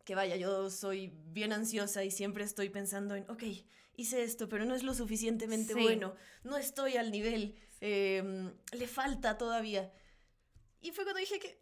que 0.05 0.15
vaya, 0.15 0.37
yo 0.37 0.71
soy 0.71 1.13
bien 1.27 1.53
ansiosa 1.53 2.05
y 2.05 2.11
siempre 2.11 2.45
estoy 2.45 2.69
pensando 2.69 3.15
en, 3.15 3.29
ok, 3.31 3.43
hice 3.97 4.23
esto, 4.23 4.49
pero 4.49 4.65
no 4.65 4.75
es 4.75 4.83
lo 4.83 4.95
suficientemente 4.95 5.75
bueno, 5.75 6.15
no 6.43 6.57
estoy 6.57 6.97
al 6.97 7.11
nivel, 7.11 7.57
em, 7.81 8.53
le 8.73 8.87
falta 8.87 9.39
todavía. 9.39 9.93
Y 10.81 10.91
fue 10.91 11.05
cuando 11.05 11.21
dije 11.21 11.39
que, 11.39 11.59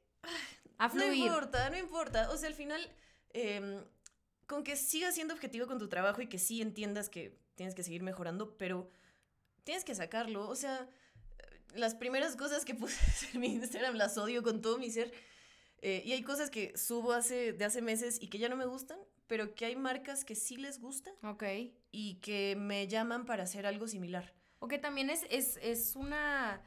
ah, 0.78 0.90
no 0.92 1.12
importa, 1.12 1.70
no 1.70 1.78
importa, 1.78 2.30
o 2.30 2.36
sea, 2.36 2.48
al 2.48 2.54
final, 2.54 2.80
em, 3.30 3.84
con 4.46 4.64
que 4.64 4.76
sigas 4.76 5.14
siendo 5.14 5.34
objetivo 5.34 5.66
con 5.66 5.78
tu 5.78 5.88
trabajo 5.88 6.20
y 6.20 6.26
que 6.26 6.38
sí 6.38 6.60
entiendas 6.60 7.08
que 7.08 7.38
tienes 7.54 7.74
que 7.74 7.84
seguir 7.84 8.02
mejorando, 8.02 8.56
pero 8.56 8.90
tienes 9.62 9.84
que 9.84 9.94
sacarlo, 9.94 10.48
o 10.48 10.56
sea, 10.56 10.88
las 11.74 11.94
primeras 11.94 12.36
cosas 12.36 12.64
que 12.64 12.74
puse 12.74 12.96
en 13.32 13.40
mi 13.40 13.48
Instagram 13.48 13.94
las 13.94 14.18
odio 14.18 14.42
con 14.42 14.60
todo 14.60 14.78
mi 14.78 14.90
ser. 14.90 15.12
Eh, 15.80 16.02
y 16.04 16.12
hay 16.12 16.22
cosas 16.22 16.48
que 16.50 16.76
subo 16.76 17.12
hace, 17.12 17.52
de 17.52 17.64
hace 17.64 17.82
meses 17.82 18.18
y 18.20 18.28
que 18.28 18.38
ya 18.38 18.48
no 18.48 18.56
me 18.56 18.66
gustan, 18.66 18.98
pero 19.26 19.54
que 19.54 19.64
hay 19.64 19.74
marcas 19.74 20.24
que 20.24 20.34
sí 20.34 20.56
les 20.56 20.80
gusta. 20.80 21.12
Ok. 21.24 21.42
Y 21.90 22.14
que 22.20 22.54
me 22.56 22.86
llaman 22.86 23.26
para 23.26 23.42
hacer 23.42 23.66
algo 23.66 23.88
similar. 23.88 24.32
O 24.60 24.68
que 24.68 24.78
también 24.78 25.10
es, 25.10 25.26
es, 25.28 25.58
es 25.60 25.96
una 25.96 26.62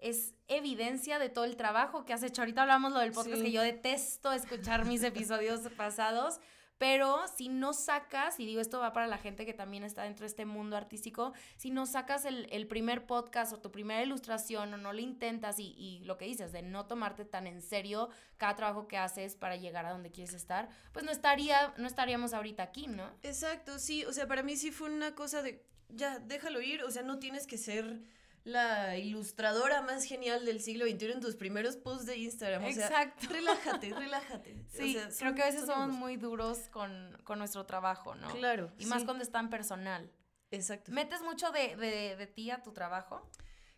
es 0.00 0.34
evidencia 0.48 1.18
de 1.18 1.28
todo 1.28 1.44
el 1.44 1.56
trabajo 1.56 2.04
que 2.04 2.12
has 2.12 2.22
hecho. 2.22 2.42
Ahorita 2.42 2.62
hablamos 2.62 2.92
lo 2.92 3.00
del 3.00 3.12
podcast 3.12 3.42
que 3.42 3.52
yo 3.52 3.62
detesto 3.62 4.32
escuchar 4.32 4.86
mis 4.86 5.02
episodios 5.02 5.60
pasados, 5.76 6.40
pero 6.80 7.26
si 7.36 7.50
no 7.50 7.74
sacas, 7.74 8.40
y 8.40 8.46
digo 8.46 8.62
esto 8.62 8.80
va 8.80 8.94
para 8.94 9.06
la 9.06 9.18
gente 9.18 9.44
que 9.44 9.52
también 9.52 9.84
está 9.84 10.04
dentro 10.04 10.22
de 10.22 10.28
este 10.28 10.46
mundo 10.46 10.78
artístico, 10.78 11.34
si 11.58 11.70
no 11.70 11.84
sacas 11.84 12.24
el, 12.24 12.66
primer 12.68 13.04
podcast 13.04 13.52
o 13.52 13.58
tu 13.58 13.70
primera 13.70 14.02
ilustración 14.02 14.72
o 14.72 14.78
no 14.78 14.94
lo 14.94 14.98
intentas 14.98 15.58
y, 15.58 15.74
y, 15.76 16.02
lo 16.04 16.16
que 16.16 16.24
dices 16.24 16.52
de 16.52 16.62
no 16.62 16.86
tomarte 16.86 17.26
tan 17.26 17.46
en 17.46 17.60
serio 17.60 18.08
cada 18.38 18.56
trabajo 18.56 18.88
que 18.88 18.96
haces 18.96 19.36
para 19.36 19.56
llegar 19.56 19.84
a 19.84 19.90
donde 19.90 20.10
quieres 20.10 20.32
estar, 20.32 20.70
pues 20.94 21.04
no, 21.04 21.12
estaría, 21.12 21.74
no 21.76 21.86
estaríamos 21.86 22.32
ahorita 22.32 22.62
aquí, 22.62 22.86
¿no? 22.86 23.10
Exacto, 23.22 23.78
sí, 23.78 24.06
o 24.06 24.14
sea, 24.14 24.26
para 24.26 24.42
mí 24.42 24.56
sí 24.56 24.70
fue 24.70 24.88
una 24.88 25.14
cosa 25.14 25.42
de, 25.42 25.62
ya, 25.90 26.18
déjalo 26.18 26.62
ir, 26.62 26.82
o 26.84 26.90
sea, 26.90 27.02
no 27.02 27.18
tienes 27.18 27.46
que 27.46 27.58
ser 27.58 28.00
la 28.44 28.96
ilustradora 28.96 29.82
más 29.82 30.04
genial 30.04 30.44
del 30.44 30.60
siglo 30.60 30.86
XXI 30.86 31.12
en 31.12 31.20
tus 31.20 31.36
primeros 31.36 31.76
posts 31.76 32.06
de 32.06 32.16
Instagram. 32.16 32.64
Exacto. 32.64 33.26
relájate, 33.30 33.94
relájate. 33.94 34.64
Sí, 34.68 34.96
creo 35.18 35.34
que 35.34 35.42
a 35.42 35.46
veces 35.46 35.66
somos 35.66 35.90
muy 35.90 36.16
duros 36.16 36.58
con, 36.70 37.18
nuestro 37.36 37.66
trabajo, 37.66 38.14
¿no? 38.14 38.28
Claro. 38.34 38.72
Y 38.78 38.86
más 38.86 39.04
cuando 39.04 39.22
es 39.22 39.30
tan 39.30 39.50
personal. 39.50 40.10
Exacto. 40.50 40.90
¿Metes 40.92 41.22
mucho 41.22 41.52
de, 41.52 42.32
ti 42.34 42.50
a 42.50 42.62
tu 42.62 42.72
trabajo? 42.72 43.28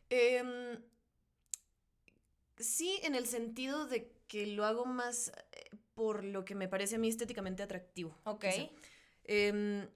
Em, 0.09 0.83
sí, 2.57 2.99
en 3.02 3.14
el 3.14 3.26
sentido 3.26 3.87
de 3.87 4.12
que 4.26 4.47
lo 4.47 4.64
hago 4.64 4.87
más 4.87 5.33
eh, 5.52 5.71
por 5.95 6.25
lo 6.25 6.45
que 6.45 6.54
me 6.54 6.69
parece 6.69 6.97
a 6.97 6.99
mí 6.99 7.09
estéticamente 7.09 7.62
atractivo. 7.62 8.19
Ok. 8.25 8.45
Em, 9.25 9.87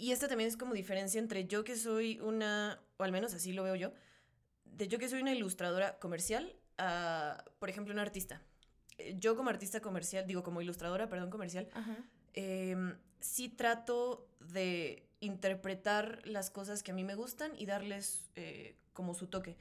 y 0.00 0.12
esta 0.12 0.28
también 0.28 0.48
es 0.48 0.56
como 0.56 0.72
diferencia 0.72 1.18
entre 1.18 1.46
yo 1.46 1.62
que 1.62 1.76
soy 1.76 2.18
una, 2.20 2.80
o 2.96 3.04
al 3.04 3.12
menos 3.12 3.34
así 3.34 3.52
lo 3.52 3.62
veo 3.64 3.76
yo, 3.76 3.92
de 4.64 4.88
yo 4.88 4.98
que 4.98 5.10
soy 5.10 5.20
una 5.20 5.34
ilustradora 5.34 5.98
comercial 5.98 6.56
a, 6.78 7.44
por 7.58 7.68
ejemplo, 7.68 7.92
una 7.92 8.00
artista. 8.00 8.40
Eh, 8.96 9.16
yo 9.18 9.36
como 9.36 9.50
artista 9.50 9.80
comercial, 9.80 10.26
digo 10.26 10.42
como 10.42 10.62
ilustradora, 10.62 11.10
perdón, 11.10 11.28
comercial, 11.28 11.68
em, 12.32 12.96
sí 13.20 13.50
trato 13.50 14.26
de 14.40 15.06
interpretar 15.20 16.22
las 16.24 16.50
cosas 16.50 16.82
que 16.82 16.92
a 16.92 16.94
mí 16.94 17.04
me 17.04 17.14
gustan 17.14 17.52
y 17.58 17.66
darles 17.66 18.30
eh, 18.36 18.76
como 18.94 19.12
su 19.12 19.26
toque. 19.26 19.58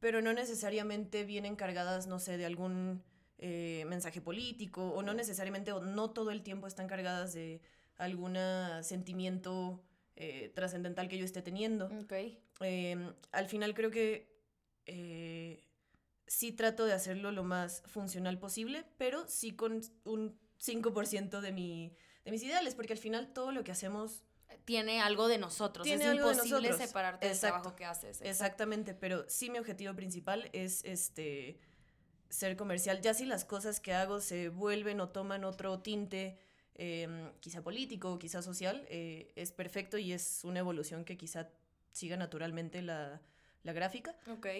Pero 0.00 0.20
no 0.20 0.34
necesariamente 0.34 1.24
vienen 1.24 1.56
cargadas, 1.56 2.06
no 2.06 2.18
sé, 2.18 2.36
de 2.36 2.44
algún 2.44 3.02
eh, 3.38 3.84
mensaje 3.86 4.20
político, 4.20 4.90
o 4.90 5.02
no 5.02 5.14
necesariamente, 5.14 5.72
o 5.72 5.80
no 5.80 6.10
todo 6.10 6.30
el 6.30 6.42
tiempo 6.42 6.66
están 6.66 6.88
cargadas 6.88 7.32
de 7.32 7.62
algún 7.96 8.36
sentimiento 8.82 9.82
eh, 10.16 10.50
trascendental 10.54 11.08
que 11.08 11.18
yo 11.18 11.24
esté 11.24 11.42
teniendo. 11.42 11.86
Ok. 12.02 12.12
Em, 12.60 13.12
al 13.32 13.46
final 13.48 13.74
creo 13.74 13.90
que 13.90 14.34
eh, 14.86 15.66
sí 16.26 16.52
trato 16.52 16.84
de 16.86 16.92
hacerlo 16.92 17.32
lo 17.32 17.44
más 17.44 17.82
funcional 17.86 18.38
posible, 18.38 18.84
pero 18.96 19.26
sí 19.28 19.54
con 19.54 19.80
un 20.04 20.38
5% 20.58 21.40
de, 21.40 21.52
mi, 21.52 21.94
de 22.24 22.30
mis 22.30 22.42
ideales, 22.42 22.74
porque 22.74 22.94
al 22.94 22.98
final 22.98 23.32
todo 23.32 23.52
lo 23.52 23.62
que 23.62 23.72
hacemos 23.72 24.22
tiene 24.64 25.00
algo 25.00 25.28
de 25.28 25.38
nosotros. 25.38 25.84
Tiene 25.84 26.04
es 26.04 26.10
algo 26.10 26.30
imposible 26.30 26.68
de 26.68 26.68
nosotros. 26.68 26.88
separarte 26.88 27.28
del 27.28 27.38
trabajo 27.38 27.76
que 27.76 27.84
haces. 27.84 28.20
Exactamente, 28.22 28.94
pero 28.94 29.24
sí 29.28 29.50
mi 29.50 29.58
objetivo 29.58 29.94
principal 29.94 30.48
es 30.52 30.84
este 30.84 31.60
ser 32.28 32.56
comercial. 32.56 33.00
Ya 33.00 33.14
si 33.14 33.24
las 33.26 33.44
cosas 33.44 33.80
que 33.80 33.92
hago 33.92 34.20
se 34.20 34.48
vuelven 34.48 35.00
o 35.00 35.08
toman 35.10 35.44
otro 35.44 35.80
tinte, 35.80 36.38
eh, 36.78 37.30
quizá 37.40 37.62
político, 37.62 38.18
quizá 38.18 38.42
social, 38.42 38.86
eh, 38.88 39.32
es 39.34 39.52
perfecto 39.52 39.98
y 39.98 40.12
es 40.12 40.44
una 40.44 40.58
evolución 40.60 41.04
que 41.04 41.16
quizá 41.16 41.48
siga 41.92 42.16
naturalmente 42.16 42.82
la, 42.82 43.22
la 43.62 43.72
gráfica, 43.72 44.14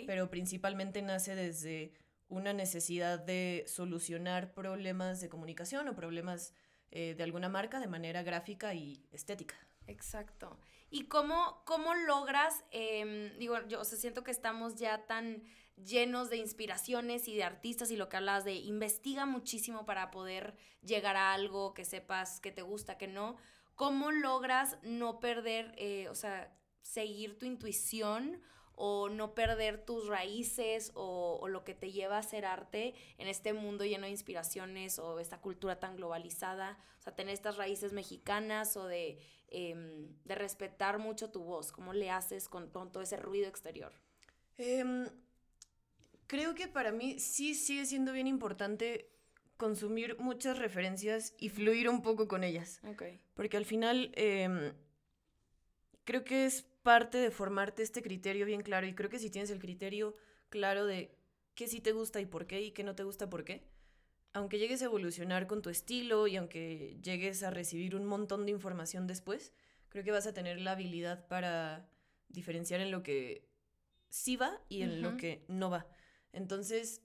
pero 0.07 0.31
principalmente 0.31 1.03
nace 1.03 1.35
desde 1.35 1.93
una 2.29 2.53
necesidad 2.53 3.19
de 3.19 3.65
solucionar 3.67 4.53
problemas 4.55 5.21
de 5.21 5.29
comunicación 5.29 5.89
o 5.89 5.95
problemas 5.95 6.55
eh, 6.91 7.15
de 7.15 7.23
alguna 7.23 7.49
marca 7.49 7.79
de 7.81 7.87
manera 7.87 8.23
gráfica 8.23 8.75
y 8.75 9.07
estética. 9.13 9.55
Exacto. 9.87 10.59
¿Y 10.91 11.05
cómo, 11.05 11.63
cómo 11.65 11.95
logras, 11.95 12.65
em, 12.71 13.37
digo, 13.39 13.59
yo 13.69 13.81
o 13.81 13.85
sea, 13.85 13.99
siento 13.99 14.25
que 14.25 14.31
estamos 14.31 14.77
ya 14.77 15.07
tan 15.07 15.43
llenos 15.85 16.31
de 16.31 16.39
inspiraciones 16.39 17.29
y 17.29 17.37
de 17.37 17.45
artistas 17.45 17.91
y 17.91 17.97
lo 17.97 18.09
que 18.09 18.17
hablas 18.17 18.45
de 18.45 18.55
investiga 18.55 19.27
muchísimo 19.27 19.85
para 19.85 20.11
poder 20.11 20.55
llegar 20.83 21.17
a 21.17 21.33
algo 21.33 21.75
que 21.75 21.85
sepas 21.85 22.41
que 22.41 22.53
te 22.53 22.63
gusta, 22.63 22.99
que 22.99 23.09
no. 23.09 23.37
¿Cómo 23.75 24.11
logras 24.11 24.79
no 24.83 25.21
perder, 25.21 25.75
eh, 25.77 26.09
o 26.09 26.15
sea, 26.15 26.57
seguir 26.81 27.39
tu 27.39 27.45
intuición 27.45 28.41
o 28.75 29.09
no 29.09 29.35
perder 29.35 29.85
tus 29.85 30.07
raíces 30.07 30.93
o, 30.95 31.47
lo 31.49 31.65
que 31.65 31.75
te 31.75 31.93
lleva 31.93 32.17
a 32.17 32.21
hacer 32.21 32.45
arte 32.45 32.95
en 33.19 33.29
este 33.29 33.53
mundo 33.53 33.85
lleno 33.85 34.05
de 34.05 34.11
inspiraciones 34.11 34.99
o 34.99 35.19
esta 35.21 35.41
cultura 35.41 35.79
tan 35.79 35.97
globalizada? 35.97 36.79
O 36.99 37.03
sea, 37.03 37.15
tener 37.15 37.35
estas 37.35 37.57
raíces 37.57 37.93
mexicanas 37.93 38.77
o 38.77 38.87
de, 38.87 39.19
em, 39.49 40.15
de 40.25 40.35
respetar 40.35 40.99
mucho 40.99 41.31
tu 41.31 41.43
voz. 41.43 41.71
¿Cómo 41.71 41.93
le 41.93 42.11
haces 42.11 42.49
con, 42.49 42.71
con 42.71 42.93
todo 42.93 43.03
ese 43.03 43.19
ruido 43.19 43.49
exterior? 43.49 43.93
Em, 44.59 45.07
creo 46.27 46.55
que 46.55 46.69
para 46.69 46.93
mí 46.93 47.19
sí 47.19 47.55
sigue 47.55 47.87
siendo 47.87 48.13
bien 48.13 48.27
importante 48.27 49.11
consumir 49.57 50.19
muchas 50.19 50.59
referencias 50.59 51.35
y 51.39 51.49
fluir 51.49 51.89
un 51.89 52.03
poco 52.03 52.29
con 52.29 52.45
ellas. 52.45 52.81
Ok. 52.85 53.05
Porque 53.35 53.57
al 53.57 53.65
final 53.65 54.13
em, 54.15 54.73
creo 56.05 56.25
que 56.25 56.47
es 56.47 56.63
parte 56.83 57.19
de 57.19 57.31
formarte 57.31 57.83
este 57.83 58.03
criterio 58.03 58.47
bien 58.47 58.63
claro. 58.63 58.87
Y 58.87 58.95
creo 58.95 59.11
que 59.11 59.19
si 59.19 59.31
tienes 59.31 59.51
el 59.51 59.59
criterio 59.59 60.17
claro 60.51 60.87
de 60.87 61.17
qué 61.55 61.67
sí 61.69 61.81
te 61.81 61.93
gusta 61.93 62.21
y 62.21 62.27
por 62.27 62.47
qué 62.47 62.61
y 62.61 62.71
qué 62.73 62.85
no 62.85 62.95
te 62.95 63.03
gusta 63.03 63.29
por 63.29 63.45
qué, 63.45 63.67
aunque 64.33 64.59
llegues 64.59 64.83
a 64.83 64.87
evolucionar 64.87 65.47
con 65.47 65.63
tu 65.63 65.71
estilo 65.71 66.27
y 66.27 66.37
aunque 66.37 66.99
llegues 67.03 67.43
a 67.43 67.51
recibir 67.51 67.97
un 67.97 68.05
montón 68.05 68.45
de 68.45 68.53
información 68.53 69.07
después, 69.07 69.53
creo 69.89 70.05
que 70.05 70.11
vas 70.11 70.27
a 70.27 70.35
tener 70.35 70.61
la 70.61 70.73
habilidad 70.73 71.27
para 71.27 71.89
diferenciar 72.29 72.81
en 72.81 72.91
lo 72.91 73.03
que 73.03 73.49
sí 74.11 74.37
va 74.37 74.61
y 74.69 74.83
en 74.83 75.01
lo 75.01 75.17
que 75.17 75.45
no 75.49 75.71
va. 75.71 75.87
Entonces, 76.37 77.01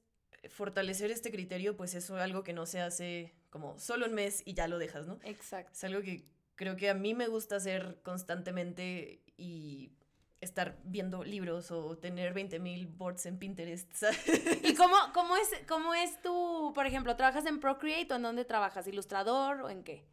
fortalecer 0.49 1.09
este 1.09 1.31
criterio, 1.31 1.77
pues 1.77 1.95
es 1.95 2.09
algo 2.11 2.43
que 2.43 2.53
no 2.53 2.65
se 2.65 2.81
hace 2.81 3.33
como 3.49 3.79
solo 3.79 4.05
un 4.05 4.13
mes 4.13 4.43
y 4.45 4.53
ya 4.53 4.67
lo 4.67 4.77
dejas, 4.77 5.07
¿no? 5.07 5.19
Exacto. 5.23 5.71
Es 5.73 5.83
algo 5.83 6.01
que 6.01 6.25
creo 6.55 6.75
que 6.75 6.89
a 6.89 6.93
mí 6.93 7.13
me 7.13 7.27
gusta 7.27 7.55
hacer 7.55 8.01
constantemente 8.03 9.23
y 9.37 9.93
estar 10.41 10.77
viendo 10.83 11.23
libros 11.23 11.71
o 11.71 11.97
tener 11.97 12.33
20.000 12.33 12.97
boards 12.97 13.25
en 13.25 13.37
Pinterest. 13.37 13.91
¿sabes? 13.93 14.19
¿Y 14.63 14.75
cómo, 14.75 14.95
cómo, 15.13 15.37
es, 15.37 15.49
cómo 15.67 15.93
es 15.93 16.21
tu, 16.21 16.71
por 16.75 16.85
ejemplo, 16.85 17.15
trabajas 17.15 17.45
en 17.45 17.59
Procreate 17.59 18.13
o 18.13 18.17
en 18.17 18.23
dónde 18.23 18.45
trabajas? 18.45 18.87
¿Ilustrador 18.87 19.61
o 19.61 19.69
en 19.69 19.83
qué? 19.83 20.05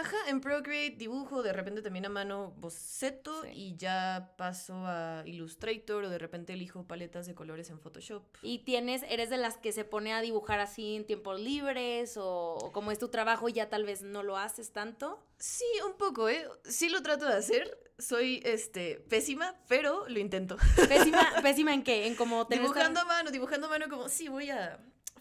Ajá, 0.00 0.16
en 0.28 0.40
Procreate 0.40 0.96
dibujo, 0.96 1.42
de 1.42 1.52
repente 1.52 1.82
también 1.82 2.06
a 2.06 2.08
mano 2.08 2.52
boceto 2.58 3.42
Sí. 3.42 3.48
y 3.52 3.76
ya 3.76 4.34
paso 4.36 4.74
a 4.86 5.22
Illustrator 5.26 6.04
o 6.04 6.08
de 6.10 6.18
repente 6.18 6.52
elijo 6.52 6.84
paletas 6.86 7.26
de 7.26 7.34
colores 7.34 7.70
en 7.70 7.78
Photoshop. 7.80 8.22
¿Y 8.42 8.60
tienes, 8.64 9.02
eres 9.08 9.30
de 9.30 9.36
las 9.36 9.56
que 9.56 9.72
se 9.72 9.84
pone 9.84 10.12
a 10.12 10.20
dibujar 10.20 10.60
así 10.60 10.96
en 10.96 11.06
tiempos 11.06 11.38
libres 11.40 12.16
o, 12.16 12.54
o 12.56 12.72
como 12.72 12.90
es 12.92 12.98
tu 12.98 13.08
trabajo 13.08 13.48
y 13.48 13.52
ya 13.52 13.68
tal 13.68 13.84
vez 13.84 14.02
no 14.02 14.22
lo 14.22 14.36
haces 14.36 14.72
tanto? 14.72 15.24
Sí, 15.38 15.64
un 15.86 15.96
poco, 15.96 16.28
¿eh? 16.28 16.46
Sí 16.64 16.88
lo 16.88 17.02
trato 17.02 17.26
de 17.26 17.34
hacer. 17.34 17.78
Soy, 17.98 18.40
este, 18.44 18.96
pésima, 19.08 19.56
pero 19.68 20.08
lo 20.08 20.18
intento. 20.20 20.56
Pésima, 20.88 21.20
pésima 21.42 21.74
en 21.74 21.82
qué? 21.82 22.06
En 22.06 22.14
cómo 22.14 22.42
esta- 22.42 22.54
Dibujando 22.54 23.00
a 23.00 23.04
mano, 23.04 23.30
dibujando 23.30 23.66
a 23.66 23.70
mano 23.70 23.88
como, 23.88 24.08
sí, 24.08 24.28
voy 24.28 24.50
a 24.50 24.78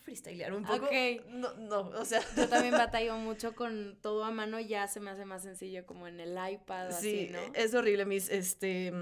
freestylear 0.08 0.54
un 0.54 0.64
poco. 0.64 0.86
Ok. 0.86 1.26
No, 1.32 1.54
no, 1.56 1.80
o 2.00 2.06
sea... 2.06 2.22
Yo 2.38 2.48
también 2.48 2.74
batallo 2.78 3.18
mucho 3.18 3.54
con 3.56 3.98
todo 4.02 4.24
a 4.24 4.32
mano, 4.32 4.58
ya 4.62 4.88
se 4.88 5.02
me 5.02 5.10
hace 5.12 5.26
más 5.26 5.44
sencillo 5.44 5.86
como 5.86 6.08
en 6.08 6.22
el 6.22 6.38
iPad 6.54 6.88
o 6.88 6.92
Sí, 6.94 7.26
así, 7.26 7.30
¿no? 7.34 7.40
es 7.54 7.74
horrible 7.74 8.06
mis, 8.06 8.30
este, 8.30 8.94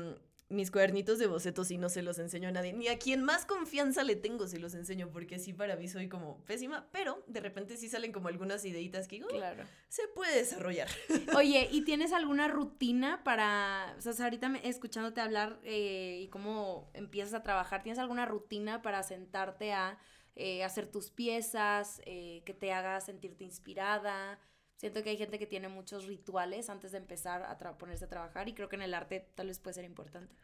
mis 0.49 0.71
cuadernitos 0.71 1.19
de 1.19 1.27
bocetos 1.27 1.69
y 1.69 1.77
no 1.77 1.89
se 1.89 2.01
los 2.01 2.17
enseño 2.17 2.49
a 2.49 2.51
nadie. 2.51 2.73
Ni 2.73 2.87
a 2.87 2.97
quien 2.97 3.21
más 3.23 3.45
confianza 3.45 4.03
le 4.03 4.15
tengo 4.15 4.47
se 4.47 4.57
los 4.57 4.73
enseño, 4.73 5.11
porque 5.11 5.37
sí, 5.37 5.53
para 5.53 5.75
mí 5.75 5.87
soy 5.87 6.09
como 6.09 6.43
pésima, 6.45 6.87
pero 6.91 7.23
de 7.27 7.39
repente 7.39 7.77
sí 7.77 7.87
salen 7.87 8.11
como 8.11 8.27
algunas 8.27 8.65
ideitas 8.65 9.07
que 9.07 9.17
digo, 9.17 9.27
"Oh, 9.31 9.35
Claro. 9.35 9.63
se 9.89 10.07
puede 10.07 10.35
desarrollar. 10.37 10.87
Oye, 11.37 11.67
¿y 11.71 11.83
tienes 11.83 12.13
alguna 12.13 12.47
rutina 12.47 13.23
para, 13.23 13.95
o 13.97 14.01
sea, 14.01 14.25
ahorita 14.25 14.49
me- 14.49 14.67
escuchándote 14.67 15.21
hablar 15.21 15.59
eh, 15.63 16.21
y 16.23 16.27
cómo 16.29 16.89
empiezas 16.95 17.35
a 17.35 17.43
trabajar, 17.43 17.83
¿tienes 17.83 17.99
alguna 17.99 18.25
rutina 18.25 18.81
para 18.81 19.03
sentarte 19.03 19.71
a 19.71 19.99
eh, 20.35 20.63
hacer 20.63 20.87
tus 20.91 21.11
piezas, 21.11 22.01
eh, 22.05 22.43
que 22.45 22.53
te 22.53 22.71
haga 22.73 22.99
sentirte 23.01 23.43
inspirada? 23.43 24.39
Siento 24.77 25.01
que 25.03 25.09
hay 25.11 25.17
gente 25.17 25.39
que 25.39 25.47
tiene 25.47 25.69
muchos 25.69 26.05
rituales 26.05 26.69
antes 26.69 26.91
de 26.91 26.97
empezar 26.97 27.43
a 27.43 27.57
ponerse 27.77 28.05
a 28.05 28.09
trabajar 28.09 28.47
y 28.49 28.53
creo 28.53 28.67
que 28.69 28.75
en 28.75 28.81
el 28.81 28.93
arte 28.93 29.31
tal 29.35 29.47
vez 29.47 29.59
puede 29.59 29.73
ser 29.75 29.85
importante. 29.85 30.35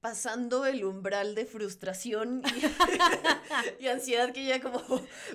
Pasando 0.00 0.64
el 0.64 0.84
umbral 0.84 1.34
de 1.34 1.44
frustración 1.44 2.42
y, 3.78 3.82
y 3.84 3.88
ansiedad 3.88 4.32
que 4.32 4.44
ya 4.46 4.60
como, 4.60 4.80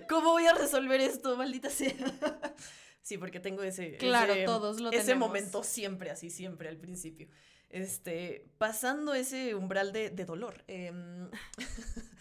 ¿cómo 0.10 0.32
voy 0.32 0.48
a 0.48 0.54
resolver 0.54 1.00
esto? 1.02 1.36
Maldita 1.38 1.70
sea. 1.70 1.94
Sí, 3.02 3.20
porque 3.20 3.40
tengo 3.40 3.62
ese, 3.62 3.98
Claro, 3.98 4.34
ese, 4.34 4.46
todos 4.46 4.80
lo 4.82 4.90
ese 4.90 5.02
tenemos. 5.02 5.28
momento 5.28 5.62
siempre, 5.62 6.10
así 6.10 6.32
siempre 6.32 6.70
al 6.70 6.78
principio. 6.78 7.28
Este, 7.70 8.50
pasando 8.58 9.14
ese 9.14 9.54
umbral 9.54 9.94
de, 9.94 10.10
de 10.10 10.26
dolor. 10.26 10.64
em, 10.66 11.30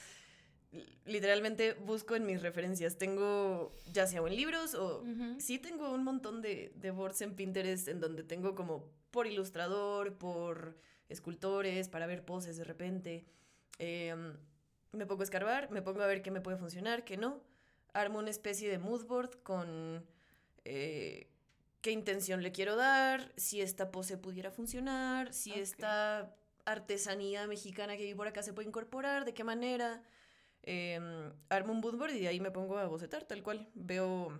literalmente 1.05 1.75
busco 1.75 2.17
en 2.17 2.27
mis 2.27 2.43
referencias. 2.43 2.97
Tengo, 2.97 3.73
ya 3.93 4.07
sea 4.07 4.23
o 4.23 4.27
en 4.29 4.37
libros 4.37 4.75
o 4.75 5.03
Ujú. 5.03 5.41
sí 5.41 5.59
tengo 5.59 5.91
un 5.93 6.05
montón 6.05 6.43
de, 6.43 6.73
de 6.77 6.91
boards 6.91 7.21
en 7.21 7.35
Pinterest 7.35 7.89
en 7.89 8.01
donde 8.01 8.23
tengo 8.23 8.55
como 8.55 8.89
por 9.11 9.27
ilustrador, 9.27 10.17
por 10.19 10.77
escultores, 11.09 11.89
para 11.89 12.07
ver 12.07 12.25
poses 12.25 12.57
de 12.57 12.65
repente. 12.65 13.25
Em, 13.79 14.37
me 14.93 15.07
pongo 15.07 15.23
a 15.23 15.25
escarbar, 15.25 15.71
me 15.71 15.83
pongo 15.83 16.03
a 16.03 16.07
ver 16.07 16.23
qué 16.23 16.31
me 16.31 16.41
puede 16.41 16.57
funcionar, 16.57 17.05
qué 17.05 17.17
no. 17.17 17.43
Armo 17.93 18.19
una 18.19 18.31
especie 18.31 18.69
de 18.71 18.79
mood 18.79 19.05
board 19.07 19.43
con 19.43 20.05
eh, 20.65 21.29
qué 21.81 21.91
intención 21.91 22.43
le 22.43 22.51
quiero 22.53 22.77
dar, 22.77 23.33
si 23.37 23.61
esta 23.61 23.91
pose 23.91 24.17
pudiera 24.17 24.51
funcionar, 24.51 25.33
si 25.33 25.53
esta 25.53 26.35
artesanía 26.65 27.47
mexicana 27.47 27.97
que 27.97 28.05
hay 28.05 28.15
por 28.15 28.27
acá 28.27 28.43
se 28.43 28.53
puede 28.53 28.69
incorporar, 28.69 29.25
de 29.25 29.35
qué 29.35 29.45
manera. 29.45 30.03
Em, 30.67 31.33
armo 31.51 31.73
un 31.73 31.81
mood 31.81 31.97
board 31.97 32.13
y 32.15 32.21
de 32.21 32.29
ahí 32.29 32.41
me 32.41 32.51
pongo 32.51 32.79
a 32.79 32.87
bocetar, 32.87 33.25
tal 33.25 33.43
cual. 33.43 33.69
Veo, 33.75 34.39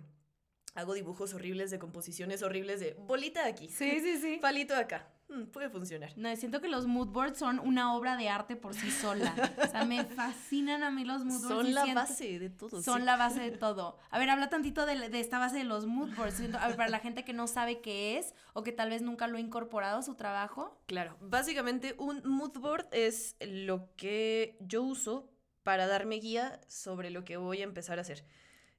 hago 0.73 0.93
dibujos 0.93 1.33
horribles 1.33 1.71
de 1.71 1.79
composiciones 1.79 2.41
horribles 2.43 2.79
de 2.79 2.93
bolita 2.93 3.45
aquí, 3.45 3.69
Sí, 3.69 3.99
sí, 4.01 4.17
sí. 4.19 4.37
palito 4.41 4.75
acá. 4.75 5.11
Mm, 5.27 5.45
puede 5.45 5.69
funcionar. 5.71 6.11
No, 6.17 6.35
siento 6.35 6.61
que 6.61 6.67
los 6.67 6.85
mood 6.85 7.07
boards 7.07 7.39
son 7.39 7.57
una 7.59 7.95
obra 7.95 8.15
de 8.15 8.29
arte 8.29 8.55
por 8.55 8.75
sí 8.75 8.91
sola. 8.91 9.33
O 9.63 9.67
sea, 9.67 9.83
me 9.83 10.03
fascinan 10.05 10.83
a 10.83 10.91
mí 10.91 11.03
los 11.03 11.25
mood 11.25 11.39
boards. 11.41 11.47
Son 11.65 11.73
la 11.73 11.81
siento- 11.83 12.01
base 12.01 12.39
de 12.39 12.49
todo. 12.51 12.81
Son 12.83 12.99
sí. 12.99 13.05
la 13.05 13.17
base 13.17 13.39
de 13.39 13.51
todo. 13.57 13.97
A 14.11 14.19
ver, 14.19 14.29
habla 14.29 14.49
tantito 14.49 14.85
de, 14.85 15.09
de 15.09 15.19
esta 15.19 15.39
base 15.39 15.57
de 15.57 15.63
los 15.63 15.87
mood 15.87 16.13
boards. 16.15 16.35
Siento- 16.35 16.59
A 16.59 16.67
ver, 16.67 16.75
para 16.75 16.89
la 16.89 16.99
gente 16.99 17.23
que 17.25 17.33
no 17.33 17.47
sabe 17.47 17.81
qué 17.81 18.19
es 18.19 18.35
o 18.53 18.61
que 18.61 18.71
tal 18.71 18.91
vez 18.91 19.01
nunca 19.01 19.25
lo 19.27 19.37
ha 19.37 19.39
incorporado 19.39 19.97
a 19.97 20.03
su 20.03 20.13
trabajo. 20.13 20.79
Claro, 20.85 21.17
básicamente 21.21 21.95
un 21.97 22.21
mood 22.23 22.59
board 22.59 22.85
es 22.91 23.35
lo 23.41 23.89
que 23.95 24.57
yo 24.61 24.83
uso 24.83 25.31
para 25.65 25.87
darme 25.87 26.17
guía 26.17 26.61
sobre 26.67 27.09
lo 27.09 27.25
que 27.25 27.37
voy 27.37 27.61
a 27.61 27.63
empezar 27.63 27.97
a 27.97 28.01
hacer. 28.01 28.23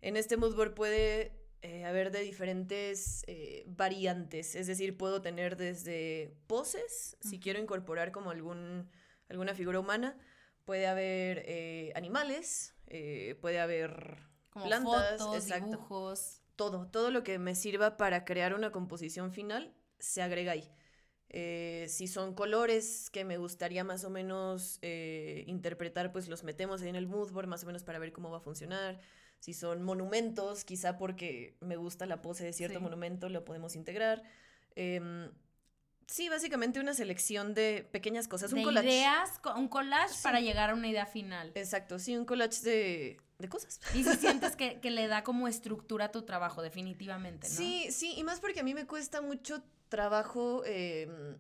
En 0.03 0.16
este 0.16 0.37
mood 0.37 0.55
board 0.55 0.75
puede 0.75 1.33
eh, 1.62 1.85
haber 1.85 2.12
de 2.12 2.20
diferentes 2.20 3.25
eh, 3.27 3.64
variantes, 3.66 4.55
es 4.55 4.68
decir, 4.68 4.96
puedo 4.96 5.20
tener 5.20 5.57
desde 5.57 6.33
poses, 6.46 7.16
si 7.20 7.40
quiero 7.40 7.59
incorporar 7.59 8.12
como 8.12 8.31
algún, 8.31 8.88
alguna 9.29 9.53
figura 9.53 9.81
humana, 9.81 10.16
puede 10.64 10.87
haber 10.87 11.42
eh, 11.46 11.92
animales, 11.96 12.77
puede 13.40 13.59
haber 13.59 14.18
Como 14.51 14.66
plantas, 14.66 15.18
fotos, 15.18 15.42
exacto 15.42 15.70
dibujos. 15.70 16.40
todo, 16.55 16.87
todo 16.88 17.11
lo 17.11 17.25
que 17.25 17.40
me 17.40 17.57
sirva 17.57 17.96
para 17.96 18.25
crear 18.25 18.55
una 18.55 18.70
composición 18.70 19.33
final 19.33 19.75
se 19.99 20.22
agrega 20.22 20.53
ahí. 20.53 20.70
Eh, 21.30 21.86
si 21.88 22.06
son 22.06 22.34
colores 22.34 23.10
que 23.10 23.24
me 23.24 23.36
gustaría 23.36 23.84
más 23.84 24.04
o 24.04 24.10
menos 24.10 24.78
eh, 24.82 25.44
interpretar, 25.46 26.12
pues 26.12 26.28
los 26.28 26.44
metemos 26.44 26.82
en 26.82 26.94
el 26.96 27.06
mood 27.06 27.32
board 27.32 27.48
más 27.48 27.64
o 27.64 27.66
menos 27.66 27.82
para 27.82 27.98
ver 27.98 28.12
cómo 28.12 28.30
va 28.30 28.38
a 28.38 28.40
funcionar. 28.40 29.00
Si 29.40 29.52
son 29.52 29.82
monumentos, 29.82 30.64
quizá 30.64 30.98
porque 30.98 31.56
me 31.60 31.76
gusta 31.76 32.06
la 32.06 32.22
pose 32.22 32.44
de 32.44 32.52
cierto 32.52 32.80
monumento, 32.80 33.28
lo 33.28 33.44
podemos 33.44 33.76
integrar. 33.76 34.22
Em, 34.76 35.30
sí, 36.06 36.28
básicamente 36.28 36.80
una 36.80 36.94
selección 36.94 37.54
de 37.54 37.86
pequeñas 37.90 38.28
cosas. 38.28 38.52
Un 38.52 38.62
collage. 38.62 38.86
ideas, 38.86 39.40
un 39.56 39.68
collage 39.68 40.14
para 40.22 40.40
llegar 40.40 40.70
a 40.70 40.74
una 40.74 40.88
idea 40.88 41.06
final. 41.06 41.52
Exacto, 41.54 41.98
sí, 41.98 42.16
un 42.16 42.24
collage 42.24 42.62
de, 42.62 43.20
de 43.38 43.48
cosas. 43.48 43.80
Y 43.94 44.04
si 44.04 44.14
sientes 44.14 44.56
que, 44.56 44.80
que, 44.80 44.90
le 44.90 45.06
da 45.06 45.22
como 45.22 45.48
estructura 45.48 46.06
a 46.06 46.12
tu 46.12 46.22
trabajo, 46.22 46.62
definitivamente, 46.62 47.48
¿no? 47.48 47.54
Sí, 47.54 47.88
sí, 47.90 48.14
y 48.16 48.24
más 48.24 48.40
porque 48.40 48.60
a 48.60 48.62
mí 48.62 48.74
me 48.74 48.86
cuesta 48.86 49.20
mucho 49.20 49.62
trabajo 49.88 50.64
em, 50.64 51.38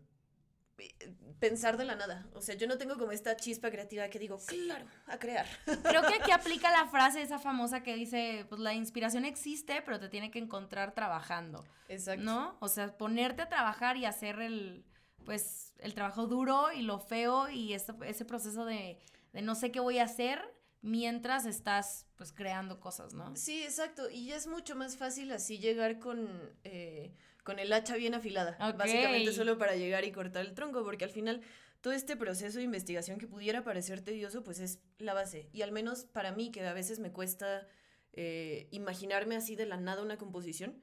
pensar 1.38 1.76
de 1.76 1.84
la 1.84 1.96
nada. 1.96 2.26
O 2.34 2.40
sea, 2.40 2.54
yo 2.54 2.66
no 2.66 2.78
tengo 2.78 2.98
como 2.98 3.12
esta 3.12 3.36
chispa 3.36 3.70
creativa 3.70 4.08
que 4.08 4.18
digo, 4.18 4.38
claro, 4.46 4.86
a 5.06 5.18
crear. 5.18 5.46
Creo 5.64 6.02
que 6.02 6.14
aquí 6.14 6.30
aplica 6.32 6.70
la 6.70 6.86
frase 6.88 7.22
esa 7.22 7.38
famosa 7.38 7.82
que 7.82 7.94
dice, 7.94 8.46
pues 8.48 8.60
la 8.60 8.74
inspiración 8.74 9.24
existe, 9.24 9.82
pero 9.82 10.00
te 10.00 10.08
tiene 10.08 10.30
que 10.30 10.38
encontrar 10.38 10.94
trabajando. 10.94 11.64
Exacto. 11.88 12.22
¿No? 12.22 12.56
O 12.60 12.68
sea, 12.68 12.96
ponerte 12.96 13.42
a 13.42 13.48
trabajar 13.48 13.96
y 13.96 14.04
hacer 14.04 14.40
el, 14.40 14.84
pues, 15.24 15.74
el 15.78 15.94
trabajo 15.94 16.26
duro 16.26 16.72
y 16.72 16.82
lo 16.82 16.98
feo 16.98 17.48
y 17.48 17.74
ese, 17.74 17.92
ese 18.04 18.24
proceso 18.24 18.64
de, 18.64 18.98
de 19.32 19.42
no 19.42 19.54
sé 19.54 19.70
qué 19.70 19.80
voy 19.80 19.98
a 19.98 20.04
hacer 20.04 20.40
mientras 20.82 21.46
estás, 21.46 22.06
pues, 22.16 22.32
creando 22.32 22.80
cosas, 22.80 23.12
¿no? 23.12 23.34
Sí, 23.36 23.62
exacto. 23.62 24.08
Y 24.10 24.26
ya 24.26 24.36
es 24.36 24.46
mucho 24.46 24.76
más 24.76 24.96
fácil 24.96 25.32
así 25.32 25.58
llegar 25.58 25.98
con... 25.98 26.28
Eh, 26.64 27.14
con 27.46 27.60
el 27.60 27.72
hacha 27.72 27.94
bien 27.94 28.12
afilada. 28.12 28.56
Básicamente 28.76 29.32
solo 29.32 29.56
para 29.56 29.76
llegar 29.76 30.04
y 30.04 30.10
cortar 30.10 30.44
el 30.44 30.52
tronco, 30.52 30.82
porque 30.82 31.04
al 31.04 31.10
final 31.10 31.42
todo 31.80 31.92
este 31.92 32.16
proceso 32.16 32.58
de 32.58 32.64
investigación 32.64 33.18
que 33.18 33.28
pudiera 33.28 33.62
parecer 33.62 34.00
tedioso, 34.00 34.42
pues 34.42 34.58
es 34.58 34.80
la 34.98 35.14
base. 35.14 35.48
Y 35.52 35.62
al 35.62 35.70
menos 35.70 36.06
para 36.06 36.32
mí, 36.32 36.50
que 36.50 36.66
a 36.66 36.72
veces 36.72 36.98
me 36.98 37.12
cuesta 37.12 37.68
eh, 38.14 38.66
imaginarme 38.72 39.36
así 39.36 39.54
de 39.54 39.64
la 39.64 39.76
nada 39.76 40.02
una 40.02 40.18
composición, 40.18 40.82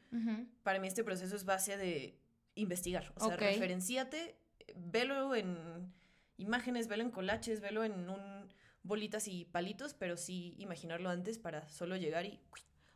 para 0.63 0.79
mí 0.79 0.87
este 0.87 1.03
proceso 1.03 1.35
es 1.35 1.43
base 1.43 1.75
de 1.75 2.17
investigar. 2.55 3.11
O 3.17 3.27
sea, 3.27 3.35
referenciate, 3.35 4.37
velo 4.73 5.35
en 5.35 5.93
imágenes, 6.37 6.87
velo 6.87 7.03
en 7.03 7.11
colaches, 7.11 7.59
velo 7.59 7.83
en 7.83 8.09
un 8.09 8.47
bolitas 8.83 9.27
y 9.27 9.43
palitos, 9.43 9.93
pero 9.93 10.15
sí 10.15 10.55
imaginarlo 10.59 11.09
antes 11.09 11.39
para 11.39 11.67
solo 11.67 11.97
llegar 11.97 12.25
y... 12.25 12.39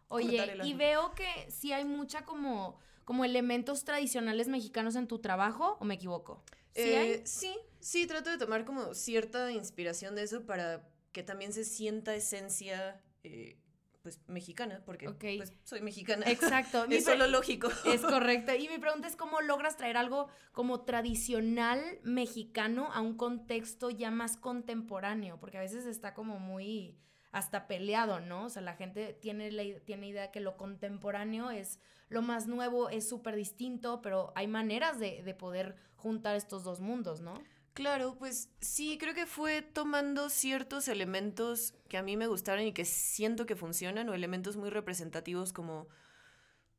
Oye, 0.10 0.58
y 0.64 0.74
veo 0.74 1.14
que 1.14 1.50
sí 1.50 1.74
hay 1.74 1.86
mucha 1.86 2.24
como 2.24 2.80
como 3.08 3.24
elementos 3.24 3.86
tradicionales 3.86 4.50
mexicanos 4.50 4.98
en 4.98 5.08
tu 5.08 5.20
trabajo 5.20 5.78
o 5.80 5.86
me 5.86 5.94
equivoco? 5.94 6.44
¿Sí, 6.76 6.82
eh, 6.82 7.22
sí, 7.24 7.58
sí, 7.80 8.06
trato 8.06 8.30
de 8.30 8.38
tomar 8.38 8.66
como 8.66 8.94
cierta 8.94 9.50
inspiración 9.50 10.14
de 10.14 10.24
eso 10.24 10.46
para 10.46 10.90
que 11.14 11.24
también 11.24 11.54
se 11.54 11.64
sienta 11.64 12.14
esencia 12.14 13.02
eh, 13.24 13.58
pues 14.02 14.20
mexicana, 14.28 14.84
porque 14.86 15.10
pues, 15.10 15.54
soy 15.64 15.80
mexicana. 15.80 16.26
Exacto. 16.30 16.84
es 16.90 17.06
solo 17.06 17.28
lógico. 17.28 17.70
Es 17.86 18.02
correcto. 18.04 18.54
Y 18.54 18.68
mi 18.68 18.78
pregunta 18.78 19.08
es 19.08 19.16
cómo 19.16 19.40
logras 19.40 19.78
traer 19.78 19.96
algo 19.96 20.28
como 20.52 20.82
tradicional 20.82 21.82
mexicano 22.04 22.92
a 22.92 23.00
un 23.00 23.16
contexto 23.16 23.90
ya 23.90 24.12
más 24.12 24.36
contemporáneo, 24.36 25.40
porque 25.40 25.60
a 25.60 25.62
veces 25.62 25.86
está 25.86 26.14
como 26.14 26.40
muy 26.40 26.98
hasta 27.38 27.68
peleado, 27.68 28.20
¿no? 28.20 28.46
O 28.46 28.50
sea, 28.50 28.64
la 28.64 28.74
gente 28.74 29.14
tiene, 29.14 29.52
la, 29.52 29.64
tiene 29.82 30.08
idea 30.08 30.32
que 30.32 30.40
lo 30.40 30.58
contemporáneo 30.58 31.52
es 31.52 31.80
lo 32.10 32.24
más 32.24 32.48
nuevo, 32.48 32.90
es 32.90 33.08
súper 33.08 33.36
distinto, 33.36 34.02
pero 34.02 34.34
hay 34.36 34.48
maneras 34.48 35.00
de, 35.00 35.22
de 35.22 35.34
poder 35.36 35.76
juntar 35.96 36.36
estos 36.36 36.64
dos 36.64 36.80
mundos, 36.80 37.22
¿no? 37.22 37.36
Claro, 37.74 38.16
pues 38.18 38.50
sí, 38.60 38.98
creo 38.98 39.14
que 39.14 39.28
fue 39.28 39.62
tomando 39.62 40.32
ciertos 40.32 40.88
elementos 40.88 41.76
que 41.90 41.98
a 41.98 42.02
mí 42.02 42.18
me 42.18 42.26
gustaron 42.26 42.66
y 42.66 42.74
que 42.74 42.86
siento 42.86 43.46
que 43.46 43.56
funcionan, 43.56 44.10
o 44.10 44.16
elementos 44.16 44.58
muy 44.58 44.72
representativos 44.72 45.54
como, 45.54 45.88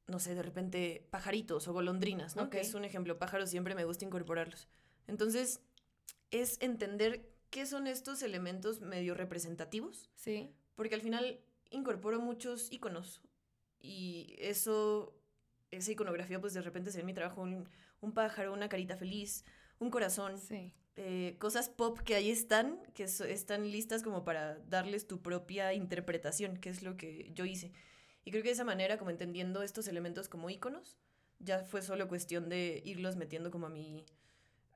no 0.09 0.19
sé, 0.19 0.35
de 0.35 0.43
repente 0.43 1.07
pajaritos 1.11 1.69
o 1.69 1.73
golondrinas, 1.73 2.35
¿no? 2.35 2.51
Que 2.51 2.61
es 2.61 2.75
un 2.75 2.85
ejemplo, 2.85 3.17
pájaros 3.17 3.49
siempre 3.49 3.77
me 3.77 3.85
gusta 3.85 4.05
incorporarlos. 4.05 4.67
Entonces, 5.07 5.61
es 6.33 6.57
entender 6.61 7.38
qué 7.51 7.67
son 7.67 7.87
estos 7.87 8.23
elementos 8.23 8.81
medio 8.81 9.15
representativos. 9.15 10.11
Sí. 10.15 10.51
Porque 10.75 10.95
al 10.95 11.01
final 11.01 11.41
incorporo 11.71 12.21
muchos 12.21 12.73
iconos 12.73 13.21
y 13.81 14.35
eso, 14.39 15.15
esa 15.71 15.93
iconografía, 15.93 16.41
pues 16.41 16.55
de 16.55 16.63
repente 16.63 16.91
se 16.91 17.01
en 17.01 17.07
mi 17.07 17.15
trabajo 17.15 17.43
un, 17.43 17.69
un, 18.01 18.13
pájaro, 18.13 18.53
una 18.53 18.69
carita 18.69 18.97
feliz, 18.97 19.45
un 19.79 19.91
corazón. 19.91 20.39
Sí. 20.39 20.73
Eh, 20.97 21.37
cosas 21.39 21.69
pop 21.69 22.01
que 22.01 22.17
ahí 22.17 22.31
están, 22.31 22.81
que 22.95 23.05
están 23.05 23.71
listas 23.71 24.03
como 24.03 24.25
para 24.25 24.59
darles 24.69 25.07
tu 25.07 25.23
propia 25.23 25.73
interpretación, 25.73 26.57
que 26.57 26.71
es 26.71 26.83
lo 26.83 26.97
que 26.97 27.31
yo 27.35 27.45
hice. 27.45 27.73
Y 28.25 28.31
creo 28.31 28.43
que 28.43 28.49
de 28.49 28.55
esa 28.55 28.65
manera, 28.65 28.99
como 28.99 29.11
entendiendo 29.11 29.63
estos 29.63 29.87
elementos 29.87 30.29
como 30.29 30.51
iconos, 30.51 30.99
ya 31.39 31.61
fue 31.61 31.83
solo 31.83 32.09
cuestión 32.09 32.49
de 32.49 32.83
irlos 32.85 33.17
metiendo 33.17 33.53
como 33.53 33.67
a 33.67 33.71
mi, 33.71 34.05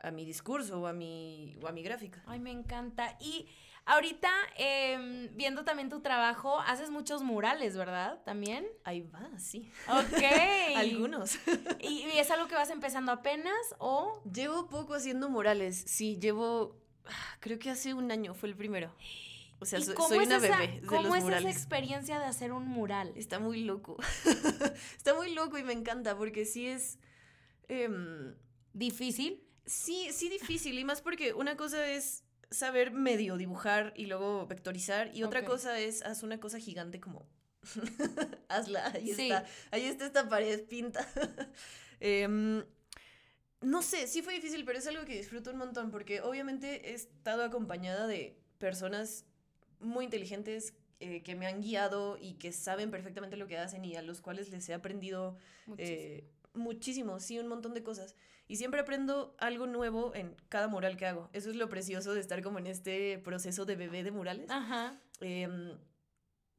a 0.02 0.10
mi 0.10 0.24
discurso 0.24 0.80
o 0.80 0.86
a 0.86 0.92
mi, 0.92 1.56
o 1.62 1.68
a 1.68 1.72
mi 1.72 1.82
gráfica. 1.82 2.22
Ay, 2.26 2.40
me 2.40 2.50
encanta. 2.50 3.16
Y 3.20 3.46
ahorita, 3.86 4.30
em, 4.56 5.28
viendo 5.36 5.64
también 5.64 5.88
tu 5.88 6.00
trabajo, 6.00 6.58
haces 6.60 6.90
muchos 6.90 7.22
murales, 7.22 7.76
¿verdad? 7.76 8.20
¿También? 8.24 8.66
Ahí 8.84 9.02
va, 9.02 9.30
sí. 9.38 9.70
Ok. 9.88 10.22
Algunos. 10.76 11.38
¿Y, 11.80 12.02
es 12.14 12.30
algo 12.30 12.48
que 12.48 12.54
vas 12.54 12.70
empezando 12.70 13.12
apenas 13.12 13.54
o...? 13.78 14.22
Llevo 14.30 14.68
poco 14.68 14.94
haciendo 14.94 15.28
murales, 15.28 15.82
sí, 15.86 16.18
llevo, 16.18 16.76
creo 17.40 17.58
que 17.58 17.70
hace 17.70 17.94
un 17.94 18.10
año 18.10 18.34
fue 18.34 18.48
el 18.48 18.56
primero. 18.56 18.92
O 19.60 19.64
sea, 19.64 19.80
soy 19.80 20.18
una 20.18 20.40
bebé 20.40 20.80
de 20.80 20.86
¿Cómo 20.88 21.14
es 21.14 21.22
esa 21.22 21.48
experiencia 21.48 22.18
de 22.18 22.24
hacer 22.24 22.52
un 22.52 22.66
mural? 22.66 23.12
Está 23.14 23.38
muy 23.38 23.62
loco. 23.62 23.96
Está 24.96 25.14
muy 25.14 25.32
loco 25.32 25.56
y 25.56 25.62
me 25.62 25.72
encanta 25.72 26.16
porque 26.16 26.44
sí 26.44 26.66
es... 26.66 26.98
Em, 27.68 28.34
¿Difícil? 28.72 29.46
Sí, 29.66 30.08
sí 30.12 30.28
difícil, 30.28 30.78
y 30.78 30.84
más 30.84 31.00
porque 31.00 31.32
una 31.32 31.56
cosa 31.56 31.88
es 31.88 32.24
saber 32.50 32.92
medio 32.92 33.36
dibujar 33.36 33.92
y 33.96 34.06
luego 34.06 34.46
vectorizar, 34.46 35.10
y 35.14 35.22
otra 35.22 35.44
cosa 35.44 35.78
es 35.78 36.02
haz 36.02 36.22
una 36.22 36.40
cosa 36.40 36.58
gigante 36.58 37.00
como 37.00 37.26
hazla, 38.48 38.92
ahí 38.92 39.10
está, 39.10 39.46
ahí 39.70 39.84
está 39.84 40.06
esta 40.06 40.28
pared 40.28 40.64
pinta. 40.64 41.06
Em, 42.04 42.64
no 43.60 43.80
sé, 43.80 44.08
sí 44.08 44.22
fue 44.22 44.34
difícil, 44.34 44.64
pero 44.64 44.76
es 44.76 44.88
algo 44.88 45.04
que 45.04 45.16
disfruto 45.16 45.52
un 45.52 45.58
montón, 45.58 45.92
porque 45.92 46.20
obviamente 46.20 46.90
he 46.90 46.94
estado 46.94 47.44
acompañada 47.44 48.08
de 48.08 48.36
personas 48.58 49.24
muy 49.78 50.04
inteligentes 50.04 50.74
eh, 50.98 51.22
que 51.22 51.34
me 51.34 51.46
han 51.46 51.60
guiado 51.60 52.16
y 52.20 52.34
que 52.34 52.52
saben 52.52 52.90
perfectamente 52.90 53.36
lo 53.36 53.46
que 53.46 53.58
hacen 53.58 53.84
y 53.84 53.96
a 53.96 54.02
los 54.02 54.20
cuales 54.20 54.50
les 54.50 54.68
he 54.68 54.74
aprendido 54.74 55.36
eh, 55.78 56.28
muchísimo 56.54 57.20
sí, 57.20 57.38
un 57.38 57.48
montón 57.48 57.74
de 57.74 57.82
cosas. 57.82 58.16
Y 58.52 58.56
siempre 58.56 58.82
aprendo 58.82 59.34
algo 59.38 59.66
nuevo 59.66 60.14
en 60.14 60.36
cada 60.50 60.68
mural 60.68 60.98
que 60.98 61.06
hago. 61.06 61.30
Eso 61.32 61.48
es 61.48 61.56
lo 61.56 61.70
precioso 61.70 62.12
de 62.12 62.20
estar 62.20 62.42
como 62.42 62.58
en 62.58 62.66
este 62.66 63.16
proceso 63.16 63.64
de 63.64 63.76
bebé 63.76 64.02
de 64.02 64.10
murales. 64.10 64.50
Ajá. 64.50 65.00
Em, 65.22 65.78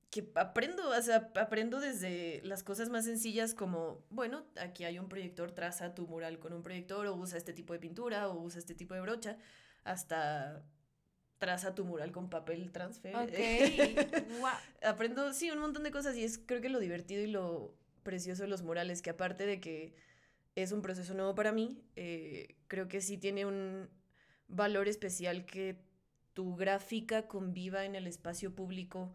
que 0.10 0.32
aprendo, 0.34 0.90
o 0.90 1.02
sea, 1.04 1.32
aprendo 1.36 1.80
desde 1.80 2.42
las 2.46 2.64
cosas 2.64 2.90
más 2.90 3.06
sencillas 3.06 3.54
como, 3.54 4.04
bueno, 4.10 4.44
aquí 4.60 4.86
hay 4.86 4.98
un 4.98 5.08
proyector, 5.08 5.52
traza 5.52 5.94
tu 5.94 6.08
mural 6.08 6.40
con 6.40 6.54
un 6.54 6.64
proyector 6.64 7.06
o 7.06 7.14
usa 7.14 7.38
este 7.38 7.54
tipo 7.54 7.74
de 7.74 7.80
pintura 7.80 8.28
o 8.28 8.42
usa 8.42 8.58
este 8.58 8.74
tipo 8.74 8.96
de 8.96 9.02
brocha, 9.02 9.38
hasta 9.84 10.64
traza 11.38 11.76
tu 11.76 11.86
mural 11.86 12.12
con 12.12 12.28
papel 12.28 12.72
transfer. 12.72 13.16
Ok. 13.16 13.34
Aprendo, 14.84 15.32
sí, 15.32 15.52
un 15.52 15.60
montón 15.60 15.84
de 15.84 15.92
cosas 15.92 16.16
y 16.16 16.24
es 16.24 16.40
creo 16.44 16.60
que 16.60 16.70
lo 16.70 16.80
divertido 16.80 17.22
y 17.22 17.28
lo 17.28 17.76
precioso 18.02 18.42
de 18.42 18.50
los 18.50 18.64
murales, 18.64 19.04
que 19.04 19.12
aparte 19.12 19.46
de 19.46 19.60
que 19.60 19.94
es 20.56 20.72
un 20.72 20.82
proceso 20.82 21.14
nuevo 21.14 21.36
para 21.36 21.52
mí. 21.52 21.84
Eh, 21.96 22.56
creo 22.68 22.88
que 22.88 23.02
sí 23.02 23.18
tiene 23.18 23.46
un 23.46 23.90
valor 24.48 24.88
especial 24.88 25.46
que 25.46 25.78
tu 26.34 26.56
gráfica 26.56 27.28
conviva 27.28 27.86
en 27.86 27.96
el 27.96 28.08
espacio 28.08 28.54
público. 28.54 29.14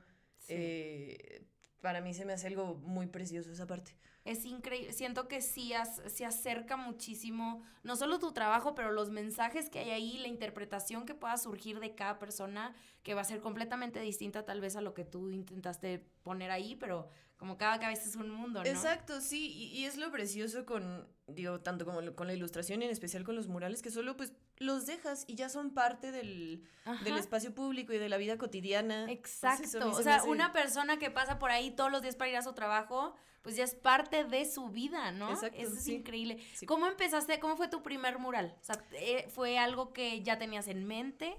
Eh, 0.48 1.44
para 1.80 2.00
mí 2.00 2.14
se 2.14 2.24
me 2.24 2.32
hace 2.32 2.46
algo 2.46 2.74
muy 2.76 3.06
precioso 3.06 3.52
esa 3.52 3.66
parte. 3.66 3.96
Es 4.28 4.44
increíble, 4.44 4.92
siento 4.92 5.26
que 5.26 5.40
sí 5.40 5.72
se 6.06 6.26
acerca 6.26 6.76
muchísimo, 6.76 7.62
no 7.82 7.96
solo 7.96 8.18
tu 8.18 8.32
trabajo, 8.32 8.74
pero 8.74 8.92
los 8.92 9.08
mensajes 9.08 9.70
que 9.70 9.78
hay 9.78 9.90
ahí, 9.90 10.18
la 10.18 10.28
interpretación 10.28 11.06
que 11.06 11.14
pueda 11.14 11.38
surgir 11.38 11.80
de 11.80 11.94
cada 11.94 12.18
persona, 12.18 12.74
que 13.02 13.14
va 13.14 13.22
a 13.22 13.24
ser 13.24 13.40
completamente 13.40 14.00
distinta 14.00 14.44
tal 14.44 14.60
vez 14.60 14.76
a 14.76 14.82
lo 14.82 14.92
que 14.92 15.06
tú 15.06 15.30
intentaste 15.30 16.04
poner 16.22 16.50
ahí, 16.50 16.76
pero 16.76 17.08
como 17.38 17.56
cada 17.56 17.78
cabeza 17.78 18.06
es 18.06 18.16
un 18.16 18.30
mundo, 18.30 18.62
¿no? 18.62 18.68
Exacto, 18.68 19.22
sí, 19.22 19.70
y, 19.72 19.86
es 19.86 19.96
lo 19.96 20.10
precioso 20.10 20.66
con, 20.66 21.08
digo, 21.26 21.60
tanto 21.60 21.86
como 21.86 22.14
con 22.14 22.26
la 22.26 22.34
ilustración 22.34 22.82
y 22.82 22.84
en 22.84 22.90
especial 22.90 23.24
con 23.24 23.34
los 23.34 23.48
murales, 23.48 23.80
que 23.80 23.90
solo 23.90 24.14
pues 24.14 24.34
los 24.58 24.84
dejas 24.84 25.24
y 25.26 25.36
ya 25.36 25.48
son 25.48 25.70
parte 25.72 26.12
del, 26.12 26.64
del 27.04 27.16
espacio 27.16 27.54
público 27.54 27.94
y 27.94 27.98
de 27.98 28.08
la 28.10 28.18
vida 28.18 28.36
cotidiana. 28.36 29.10
Exacto, 29.10 29.88
o 29.88 30.02
sea, 30.02 30.24
una 30.24 30.52
persona 30.52 30.98
que 30.98 31.10
pasa 31.10 31.38
por 31.38 31.50
ahí 31.50 31.70
todos 31.70 31.90
los 31.90 32.02
días 32.02 32.16
para 32.16 32.28
ir 32.28 32.36
a 32.36 32.42
su 32.42 32.52
trabajo, 32.52 33.14
pues 33.48 33.56
ya 33.56 33.64
es 33.64 33.74
parte 33.74 34.24
de 34.24 34.44
su 34.44 34.68
vida, 34.68 35.10
¿no? 35.10 35.30
Exacto, 35.30 35.58
Eso 35.58 35.72
es 35.72 35.88
increíble. 35.88 36.36
¿Cómo 36.66 36.86
empezaste, 36.86 37.40
cómo 37.40 37.56
fue 37.56 37.68
tu 37.68 37.82
primer 37.82 38.18
mural? 38.18 38.54
O 38.60 38.62
sea, 38.62 38.84
eh, 38.92 39.26
¿fue 39.30 39.56
algo 39.56 39.94
que 39.94 40.22
ya 40.22 40.36
tenías 40.36 40.68
en 40.68 40.84
mente? 40.84 41.34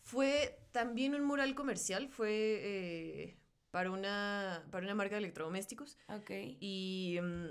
Fue 0.00 0.58
también 0.72 1.14
un 1.14 1.22
mural 1.22 1.54
comercial, 1.54 2.08
fue... 2.08 2.30
Eh, 2.32 3.38
para 3.70 3.92
una, 3.92 4.66
para 4.72 4.84
una 4.84 4.96
marca 4.96 5.14
de 5.14 5.20
electrodomésticos. 5.20 5.98
Ok. 6.08 6.32
Y, 6.58 7.20
mm, 7.22 7.50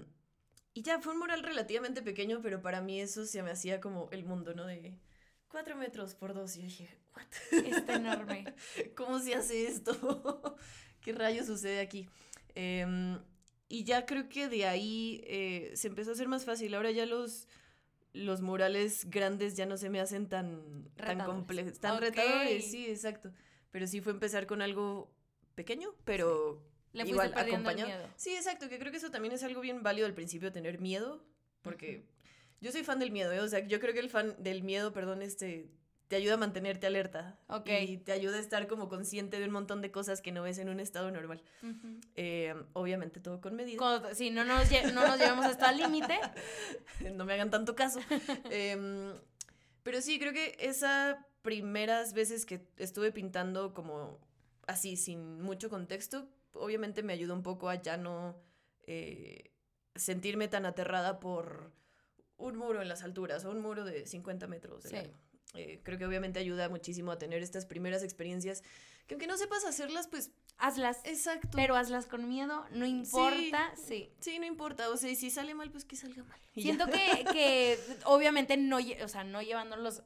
y 0.74 0.82
ya 0.82 1.00
fue 1.00 1.14
un 1.14 1.20
mural 1.20 1.42
relativamente 1.42 2.02
pequeño, 2.02 2.42
pero 2.42 2.62
para 2.62 2.82
mí 2.82 3.00
eso 3.00 3.26
se 3.26 3.42
me 3.44 3.52
hacía 3.52 3.80
como 3.80 4.10
el 4.12 4.26
mundo, 4.26 4.54
¿no? 4.54 4.66
De 4.66 5.00
cuatro 5.48 5.78
metros 5.78 6.16
por 6.16 6.34
dos. 6.34 6.58
Y 6.58 6.60
yo 6.60 6.66
dije, 6.66 6.90
¿what? 7.16 7.64
Está 7.66 7.96
enorme. 7.96 8.44
¿Cómo 8.98 9.20
se 9.20 9.36
hace 9.36 9.68
esto? 9.68 10.58
¿Qué 11.00 11.14
rayos 11.14 11.46
sucede 11.46 11.80
aquí? 11.80 12.10
Em, 12.56 13.18
y 13.72 13.86
ya 13.86 14.06
creo 14.06 14.28
que 14.28 14.50
de 14.50 14.66
ahí 14.66 15.24
eh, 15.26 15.72
se 15.76 15.88
empezó 15.88 16.10
a 16.10 16.14
hacer 16.14 16.28
más 16.28 16.44
fácil. 16.44 16.74
Ahora 16.74 16.92
ya 16.92 17.06
los, 17.06 17.48
los 18.12 18.42
murales 18.42 19.10
grandes 19.10 19.56
ya 19.56 19.66
no 19.66 19.78
se 19.78 19.90
me 19.90 20.02
hacen 20.02 20.28
tan, 20.28 20.90
tan 20.98 21.24
complejos, 21.24 21.80
tan 21.80 22.02
retadores. 22.02 22.70
Sí, 22.70 22.88
exacto. 22.88 23.32
Pero 23.72 23.88
sí 23.88 24.02
fue 24.02 24.12
empezar 24.12 24.46
con 24.46 24.62
algo 24.62 25.10
pequeño, 25.56 25.96
pero 26.04 26.62
Le 26.92 27.08
igual 27.08 27.34
acompañado. 27.34 28.10
Sí, 28.18 28.36
exacto, 28.36 28.68
que 28.68 28.78
creo 28.78 28.92
que 28.92 28.98
eso 28.98 29.10
también 29.10 29.34
es 29.34 29.44
algo 29.44 29.62
bien 29.62 29.84
válido 29.84 30.06
al 30.06 30.14
principio, 30.14 30.52
tener 30.52 30.82
miedo, 30.82 31.24
porque 31.62 32.04
yo 32.60 32.74
soy 32.74 32.84
fan 32.84 33.00
del 33.00 33.12
miedo, 33.12 33.32
¿eh? 33.32 33.40
o 33.40 33.48
sea, 33.48 33.66
yo 33.66 33.80
creo 33.80 33.94
que 33.94 34.02
el 34.02 34.10
fan 34.10 34.36
del 34.38 34.64
miedo, 34.64 34.92
perdón, 34.92 35.22
este, 35.22 35.70
te 36.12 36.18
ayuda 36.18 36.34
a 36.34 36.38
mantenerte 36.38 36.88
alerta. 36.88 37.40
Ok. 37.48 37.70
Y 37.88 37.98
te 38.00 38.12
ayuda 38.12 38.36
a 38.36 38.42
estar 38.42 38.68
como 38.68 38.90
consciente 38.90 39.40
de 39.40 39.46
un 39.46 39.52
montón 39.52 39.82
de 39.82 39.92
cosas 39.92 40.22
que 40.22 40.34
no 40.34 40.44
ves 40.44 40.58
en 40.58 40.68
un 40.68 40.82
estado 40.82 41.10
normal. 41.10 41.42
Eh, 42.16 42.54
obviamente 42.74 43.22
todo 43.22 43.40
con 43.40 43.56
medida. 43.56 43.82
si 44.14 44.30
no 44.30 44.44
nos, 44.44 44.70
no 44.94 45.08
nos 45.08 45.18
llevamos 45.18 45.46
hasta 45.46 45.70
el 45.70 45.78
límite. 45.78 46.20
no 47.16 47.24
me 47.24 47.32
hagan 47.32 47.50
tanto 47.50 47.78
caso. 47.78 48.02
Em, 48.52 49.14
pero 49.84 50.02
sí, 50.02 50.20
creo 50.20 50.34
que 50.34 50.58
esas 50.60 51.16
primeras 51.44 52.12
veces 52.12 52.46
que 52.46 52.68
estuve 52.76 53.14
pintando 53.14 53.74
como 53.74 54.20
así, 54.68 54.98
sin 54.98 55.42
mucho 55.42 55.70
contexto, 55.70 56.28
obviamente 56.52 57.04
me 57.04 57.14
ayuda 57.14 57.36
un 57.36 57.42
poco 57.42 57.70
a 57.70 57.82
ya 57.82 57.96
no 57.96 58.36
eh, 58.86 59.54
sentirme 59.96 60.50
tan 60.50 60.66
aterrada 60.66 61.22
por 61.22 61.72
un 62.36 62.58
muro 62.58 62.82
en 62.82 62.90
las 62.90 63.02
alturas 63.02 63.46
o 63.46 63.52
un 63.52 63.62
muro 63.62 63.86
de 63.86 64.06
50 64.06 64.48
metros. 64.48 64.84
Eh, 65.54 65.82
creo 65.84 65.98
que 65.98 66.06
obviamente 66.06 66.40
ayuda 66.40 66.70
muchísimo 66.70 67.12
a 67.12 67.18
tener 67.18 67.44
estas 67.44 67.66
primeras 67.66 68.04
experiencias 68.04 68.64
que 69.08 69.16
aunque 69.16 69.28
no 69.28 69.36
sepas 69.36 69.66
hacerlas, 69.66 70.08
pues 70.08 70.32
hazlas. 70.58 71.02
Exacto. 71.04 71.50
Pero 71.54 71.76
hazlas 71.76 72.06
con 72.06 72.30
miedo, 72.30 72.66
no 72.72 72.86
importa, 72.86 73.74
sí. 73.76 74.10
Sí, 74.20 74.40
no 74.40 74.46
importa, 74.46 74.90
o 74.90 74.96
sea, 74.96 75.14
si 75.16 75.30
sale 75.30 75.54
mal, 75.54 75.70
pues 75.70 75.84
que 75.84 75.98
salga 75.98 76.24
mal. 76.24 76.40
Siento 76.54 76.86
que, 76.86 77.26
que, 77.32 77.80
obviamente 78.06 78.56
no, 78.58 78.78
o 79.04 79.08
sea, 79.08 79.24
no 79.24 79.42
llevándolos 79.42 80.04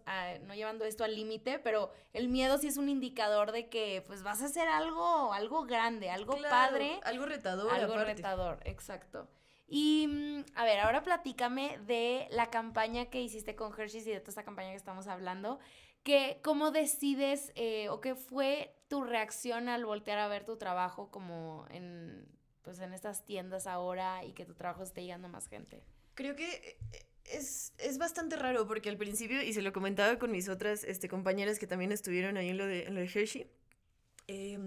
no 0.48 0.56
llevando 0.56 0.86
esto 0.86 1.04
al 1.04 1.16
límite, 1.16 1.60
pero 1.60 1.92
el 2.14 2.30
miedo 2.30 2.58
sí 2.58 2.68
es 2.68 2.78
un 2.78 2.90
indicador 2.90 3.52
de 3.52 3.68
que 3.70 4.04
pues 4.08 4.24
vas 4.24 4.42
a 4.42 4.46
hacer 4.46 4.68
algo, 4.68 5.34
algo 5.34 5.66
grande, 5.66 6.10
algo 6.10 6.38
padre. 6.42 7.00
Algo 7.04 7.26
retador. 7.26 7.72
Algo 7.72 7.98
retador, 7.98 8.60
exacto. 8.66 9.28
Y 9.68 10.08
mm, 10.08 10.46
a 10.56 10.66
ver, 10.66 10.80
ahora 10.80 11.04
platícame 11.04 11.80
de 11.86 12.28
la 12.32 12.50
campaña 12.50 13.10
que 13.10 13.22
hiciste 13.22 13.56
con 13.56 13.72
Hershey's 13.78 14.08
y 14.08 14.12
de 14.12 14.20
toda 14.20 14.30
esta 14.30 14.44
campaña 14.44 14.70
que 14.70 14.76
estamos 14.76 15.08
hablando. 15.08 15.60
Que, 16.04 16.40
¿Cómo 16.44 16.72
decides 16.72 17.52
eh, 17.56 17.90
o 17.90 18.00
qué 18.00 18.14
fue 18.14 18.76
tu 18.88 19.04
reacción 19.04 19.70
al 19.70 19.86
voltear 19.86 20.20
a 20.20 20.28
ver 20.28 20.46
tu 20.46 20.58
trabajo 20.58 21.10
como 21.10 21.66
en, 21.72 22.28
pues, 22.62 22.80
en 22.80 22.94
estas 22.94 23.26
tiendas 23.26 23.66
ahora 23.66 24.24
y 24.24 24.34
que 24.34 24.46
tu 24.46 24.54
trabajo 24.54 24.84
esté 24.84 25.02
llegando 25.02 25.28
a 25.28 25.32
más 25.32 25.48
gente? 25.48 25.84
Creo 26.14 26.36
que 26.36 26.78
eh, 26.94 27.06
es, 27.26 27.74
es, 27.80 27.98
bastante 27.98 28.36
raro 28.36 28.68
porque 28.68 28.90
al 28.90 28.98
principio, 28.98 29.42
y 29.42 29.52
se 29.54 29.64
lo 29.64 29.74
comentaba 29.74 30.20
con 30.20 30.32
mis 30.32 30.48
otras 30.48 30.84
este, 30.84 31.10
compañeras 31.10 31.58
que 31.58 31.66
también 31.66 31.92
estuvieron 31.92 32.38
ahí 32.38 32.50
en 32.50 32.60
lo 32.60 32.68
de, 32.68 32.88
lo 32.92 33.00
de 33.00 33.06
Hershey, 33.08 33.50
eh, 34.28 34.60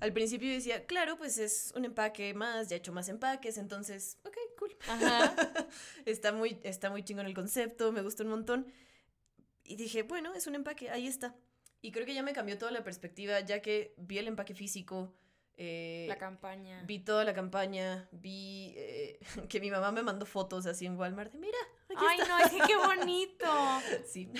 al 0.00 0.12
principio 0.12 0.50
decía, 0.50 0.86
claro, 0.86 1.16
pues 1.18 1.38
es 1.38 1.72
un 1.76 1.84
empaque 1.84 2.32
más, 2.34 2.68
ya 2.68 2.76
he 2.76 2.78
hecho 2.78 2.92
más 2.92 3.08
empaques, 3.08 3.58
entonces, 3.58 4.18
ok, 4.24 4.36
cool. 4.58 4.76
está, 6.06 6.32
muy, 6.32 6.58
está 6.62 6.90
muy 6.90 7.02
chingón 7.02 7.26
el 7.26 7.34
concepto, 7.34 7.92
me 7.92 8.02
gusta 8.02 8.22
un 8.24 8.30
montón. 8.30 8.72
Y 9.62 9.76
dije, 9.76 10.02
bueno, 10.02 10.34
es 10.34 10.46
un 10.46 10.54
empaque, 10.54 10.90
ahí 10.90 11.06
está. 11.06 11.36
Y 11.82 11.92
creo 11.92 12.06
que 12.06 12.14
ya 12.14 12.22
me 12.22 12.32
cambió 12.32 12.58
toda 12.58 12.72
la 12.72 12.82
perspectiva, 12.82 13.40
ya 13.40 13.60
que 13.60 13.94
vi 13.98 14.18
el 14.18 14.28
empaque 14.28 14.54
físico. 14.54 15.14
Eh, 15.56 16.06
la 16.08 16.16
campaña. 16.16 16.82
Vi 16.86 17.00
toda 17.00 17.22
la 17.22 17.34
campaña, 17.34 18.08
vi 18.10 18.72
eh, 18.76 19.18
que 19.50 19.60
mi 19.60 19.70
mamá 19.70 19.92
me 19.92 20.02
mandó 20.02 20.24
fotos 20.24 20.64
así 20.64 20.86
en 20.86 20.96
Walmart. 20.96 21.34
mira, 21.34 21.58
aquí 21.90 22.04
Ay, 22.08 22.18
no, 22.26 22.38
es 22.38 22.50
que 22.50 22.60
qué 22.66 22.76
bonito. 22.76 23.46
sí. 24.06 24.30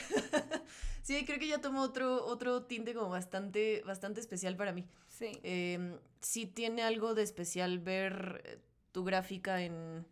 sí, 1.03 1.27
creo 1.27 1.39
que 1.39 1.49
ya 1.49 1.61
tomó 1.61 1.83
otro, 1.83 2.25
otro 2.25 2.65
tinte 2.65 2.95
como 2.95 3.11
bastante, 3.11 3.83
bastante 3.85 4.21
especial 4.21 4.57
para 4.57 4.73
mí. 4.73 4.89
Sí. 5.21 5.39
Em, 5.43 5.99
sí 6.21 6.47
tiene 6.47 6.83
algo 6.83 7.15
de 7.15 7.23
especial 7.23 7.79
ver 7.79 8.43
eh, 8.45 8.59
tu 8.91 9.05
gráfica 9.05 9.63
en... 9.63 10.07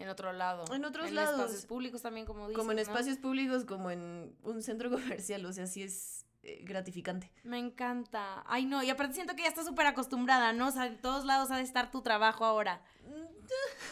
En 0.00 0.08
otro 0.08 0.32
lado. 0.32 0.64
En 0.72 0.84
otros 0.84 1.10
lados. 1.10 1.34
En 1.34 1.40
espacios 1.40 1.66
públicos 1.66 2.02
también, 2.02 2.24
como 2.24 2.46
dices, 2.48 2.56
Como 2.56 2.72
en 2.72 2.78
espacios 2.78 3.18
públicos, 3.18 3.64
como 3.64 3.90
en 3.90 4.34
un 4.42 4.62
centro 4.62 4.90
comercial, 4.90 5.44
o 5.44 5.52
sea, 5.52 5.66
sí 5.66 5.82
es 5.82 6.24
eh, 6.44 6.60
gratificante. 6.62 7.32
Me 7.42 7.58
encanta. 7.58 8.44
Ay, 8.46 8.64
no, 8.64 8.82
y 8.82 8.90
aparte 8.90 9.14
siento 9.14 9.34
que 9.34 9.42
ya 9.42 9.48
estás 9.48 9.66
súper 9.66 9.86
acostumbrada, 9.86 10.52
¿no? 10.52 10.68
O 10.68 10.70
sea, 10.70 10.86
en 10.86 11.00
todos 11.00 11.24
lados 11.24 11.50
ha 11.50 11.56
de 11.56 11.64
estar 11.64 11.90
tu 11.90 12.00
trabajo 12.02 12.44
ahora. 12.44 12.80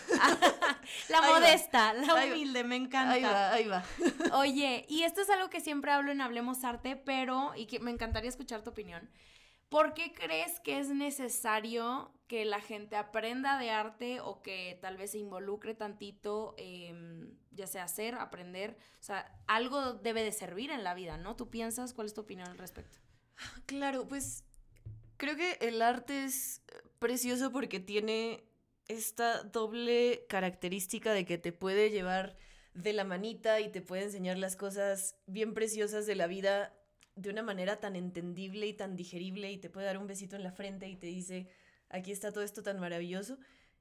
la 1.08 1.22
modesta, 1.22 1.92
la 1.92 2.14
humilde, 2.14 2.62
me 2.62 2.76
encanta. 2.76 3.12
Ahí 3.12 3.22
va, 3.22 3.52
ahí 3.52 3.66
va. 3.66 3.84
Oye, 4.38 4.86
y 4.88 5.02
esto 5.02 5.22
es 5.22 5.30
algo 5.30 5.50
que 5.50 5.60
siempre 5.60 5.90
hablo 5.90 6.12
en 6.12 6.20
Hablemos 6.20 6.62
Arte, 6.62 6.96
pero, 6.96 7.52
y 7.56 7.66
que 7.66 7.80
me 7.80 7.90
encantaría 7.90 8.28
escuchar 8.28 8.62
tu 8.62 8.70
opinión. 8.70 9.10
¿Por 9.68 9.94
qué 9.94 10.12
crees 10.12 10.60
que 10.60 10.78
es 10.78 10.88
necesario 10.88 12.12
que 12.28 12.44
la 12.44 12.60
gente 12.60 12.96
aprenda 12.96 13.58
de 13.58 13.70
arte 13.70 14.20
o 14.20 14.42
que 14.42 14.78
tal 14.80 14.96
vez 14.96 15.12
se 15.12 15.18
involucre 15.18 15.74
tantito, 15.74 16.54
em, 16.56 17.36
ya 17.50 17.66
sea 17.66 17.84
hacer, 17.84 18.14
aprender? 18.14 18.76
O 19.00 19.02
sea, 19.02 19.32
algo 19.46 19.94
debe 19.94 20.22
de 20.22 20.32
servir 20.32 20.70
en 20.70 20.84
la 20.84 20.94
vida, 20.94 21.16
¿no? 21.16 21.36
¿Tú 21.36 21.50
piensas? 21.50 21.94
¿Cuál 21.94 22.06
es 22.06 22.14
tu 22.14 22.20
opinión 22.20 22.48
al 22.48 22.58
respecto? 22.58 22.98
Claro, 23.66 24.06
pues 24.08 24.44
creo 25.16 25.36
que 25.36 25.58
el 25.60 25.82
arte 25.82 26.24
es 26.24 26.62
precioso 26.98 27.50
porque 27.52 27.80
tiene 27.80 28.44
esta 28.88 29.42
doble 29.42 30.26
característica 30.28 31.12
de 31.12 31.24
que 31.24 31.38
te 31.38 31.52
puede 31.52 31.90
llevar 31.90 32.36
de 32.74 32.92
la 32.92 33.04
manita 33.04 33.60
y 33.60 33.70
te 33.70 33.80
puede 33.80 34.04
enseñar 34.04 34.38
las 34.38 34.54
cosas 34.54 35.16
bien 35.26 35.54
preciosas 35.54 36.06
de 36.06 36.14
la 36.14 36.26
vida 36.26 36.74
de 37.16 37.30
una 37.30 37.42
manera 37.42 37.80
tan 37.80 37.96
entendible 37.96 38.66
y 38.66 38.74
tan 38.74 38.94
digerible 38.94 39.50
y 39.50 39.58
te 39.58 39.70
puede 39.70 39.86
dar 39.86 39.98
un 39.98 40.06
besito 40.06 40.36
en 40.36 40.44
la 40.44 40.52
frente 40.52 40.88
y 40.88 40.96
te 40.96 41.06
dice, 41.06 41.48
aquí 41.88 42.12
está 42.12 42.30
todo 42.30 42.44
esto 42.44 42.62
tan 42.62 42.78
maravilloso. 42.78 43.38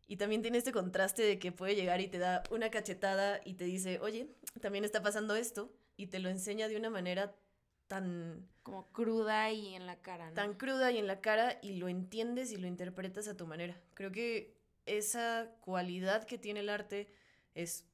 Y 0.07 0.17
también 0.17 0.41
tiene 0.41 0.57
este 0.57 0.71
contraste 0.71 1.23
de 1.23 1.37
que 1.37 1.51
puede 1.51 1.75
llegar 1.75 1.99
y 1.99 2.07
te 2.07 2.17
da 2.17 2.43
una 2.49 2.69
cachetada 2.69 3.41
y 3.43 3.55
te 3.55 3.65
dice, 3.65 3.99
oye, 3.99 4.29
también 4.61 4.85
está 4.85 5.01
pasando 5.01 5.35
esto 5.35 5.73
y 5.97 6.07
te 6.07 6.19
lo 6.19 6.29
enseña 6.29 6.67
de 6.67 6.77
una 6.77 6.89
manera 6.89 7.35
tan... 7.87 8.47
Como 8.63 8.91
cruda 8.91 9.51
y 9.51 9.75
en 9.75 9.85
la 9.85 10.01
cara, 10.01 10.29
¿no? 10.29 10.33
Tan 10.33 10.53
cruda 10.53 10.91
y 10.91 10.97
en 10.97 11.07
la 11.07 11.21
cara 11.21 11.59
y 11.61 11.73
lo 11.73 11.89
entiendes 11.89 12.51
y 12.51 12.57
lo 12.57 12.67
interpretas 12.67 13.27
a 13.27 13.35
tu 13.35 13.47
manera. 13.47 13.79
Creo 13.95 14.11
que 14.11 14.55
esa 14.85 15.51
cualidad 15.61 16.23
que 16.25 16.37
tiene 16.37 16.61
el 16.61 16.69
arte 16.69 17.09
es, 17.53 17.85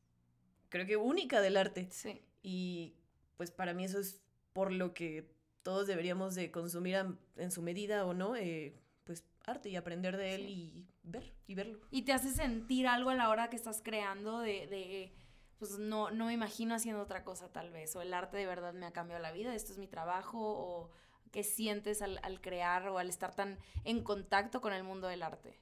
creo 0.70 0.86
que 0.86 0.98
única 0.98 1.42
del 1.42 1.58
arte. 1.58 1.88
Sí. 1.92 2.22
Y 2.44 2.96
pues 3.38 3.52
para 3.52 3.74
mí 3.74 3.86
eso 3.86 4.00
es 4.00 4.21
por 4.54 4.72
lo 4.72 4.94
que 4.94 5.30
todos 5.64 5.88
deberíamos 5.88 6.36
de 6.36 6.52
consumir 6.52 6.98
en 7.36 7.52
su 7.52 7.62
medida 7.62 8.06
o 8.06 8.14
no, 8.14 8.36
eh, 8.36 8.76
pues 9.04 9.24
arte 9.46 9.70
y 9.70 9.76
aprender 9.76 10.18
de 10.18 10.36
él 10.36 10.50
y 10.50 10.88
ver 11.04 11.34
y 11.48 11.56
verlo. 11.56 11.80
Y 11.92 12.04
te 12.04 12.14
hace 12.14 12.32
sentir 12.32 12.88
algo 12.88 13.10
a 13.10 13.16
la 13.16 13.30
hora 13.30 13.50
que 13.50 13.56
estás 13.56 13.82
creando 13.84 14.40
de, 14.40 14.68
de, 14.68 15.14
pues 15.58 15.78
no, 15.78 16.12
no 16.12 16.26
me 16.26 16.34
imagino 16.34 16.76
haciendo 16.76 17.02
otra 17.02 17.24
cosa 17.24 17.52
tal 17.52 17.72
vez, 17.72 17.96
o 17.96 18.02
el 18.02 18.14
arte 18.14 18.38
de 18.38 18.46
verdad 18.46 18.74
me 18.74 18.86
ha 18.86 18.92
cambiado 18.92 19.22
la 19.22 19.32
vida, 19.32 19.54
esto 19.54 19.72
es 19.72 19.78
mi 19.78 19.88
trabajo, 19.88 20.40
o 20.40 20.92
qué 21.32 21.44
sientes 21.44 22.02
al, 22.02 22.20
al 22.24 22.42
crear 22.42 22.88
o 22.90 22.98
al 22.98 23.10
estar 23.10 23.36
tan 23.36 23.58
en 23.84 24.04
contacto 24.04 24.62
con 24.62 24.74
el 24.74 24.84
mundo 24.84 25.08
del 25.08 25.24
arte. 25.24 25.60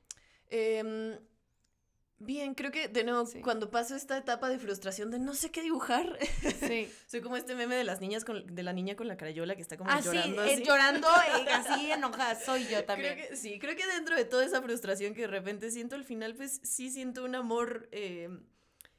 Eh, 0.47 1.19
Bien, 2.21 2.53
creo 2.53 2.69
que 2.69 2.89
de 2.89 3.05
nuevo, 3.05 3.25
cuando 3.41 3.71
paso 3.71 3.95
esta 3.95 4.17
etapa 4.17 4.49
de 4.49 4.59
frustración 4.59 5.09
de 5.09 5.19
no 5.19 5.33
sé 5.33 5.51
qué 5.51 5.61
dibujar, 5.61 6.19
sí. 6.59 6.91
soy 7.07 7.21
como 7.21 7.37
este 7.37 7.55
meme 7.55 7.75
de 7.75 7.85
las 7.85 8.01
niñas 8.01 8.25
con, 8.25 8.45
de 8.45 8.61
la 8.61 8.73
niña 8.73 8.97
con 8.97 9.07
la 9.07 9.15
carayola 9.15 9.55
que 9.55 9.61
está 9.61 9.77
como 9.77 9.89
ah, 9.89 10.01
llorando. 10.01 10.45
Sí, 10.45 10.63
llorando 10.63 11.07
así 11.53 11.91
enojada, 11.91 12.35
soy 12.35 12.67
yo 12.67 12.83
también. 12.83 13.13
Creo 13.13 13.29
que, 13.29 13.37
sí, 13.37 13.57
creo 13.57 13.73
que 13.77 13.87
dentro 13.87 14.17
de 14.17 14.25
toda 14.25 14.43
esa 14.43 14.61
frustración 14.61 15.13
que 15.13 15.21
de 15.21 15.27
repente 15.27 15.71
siento 15.71 15.95
al 15.95 16.03
final, 16.03 16.35
pues 16.35 16.59
sí 16.61 16.89
siento 16.89 17.23
un 17.23 17.35
amor 17.35 17.87
eh, 17.93 18.29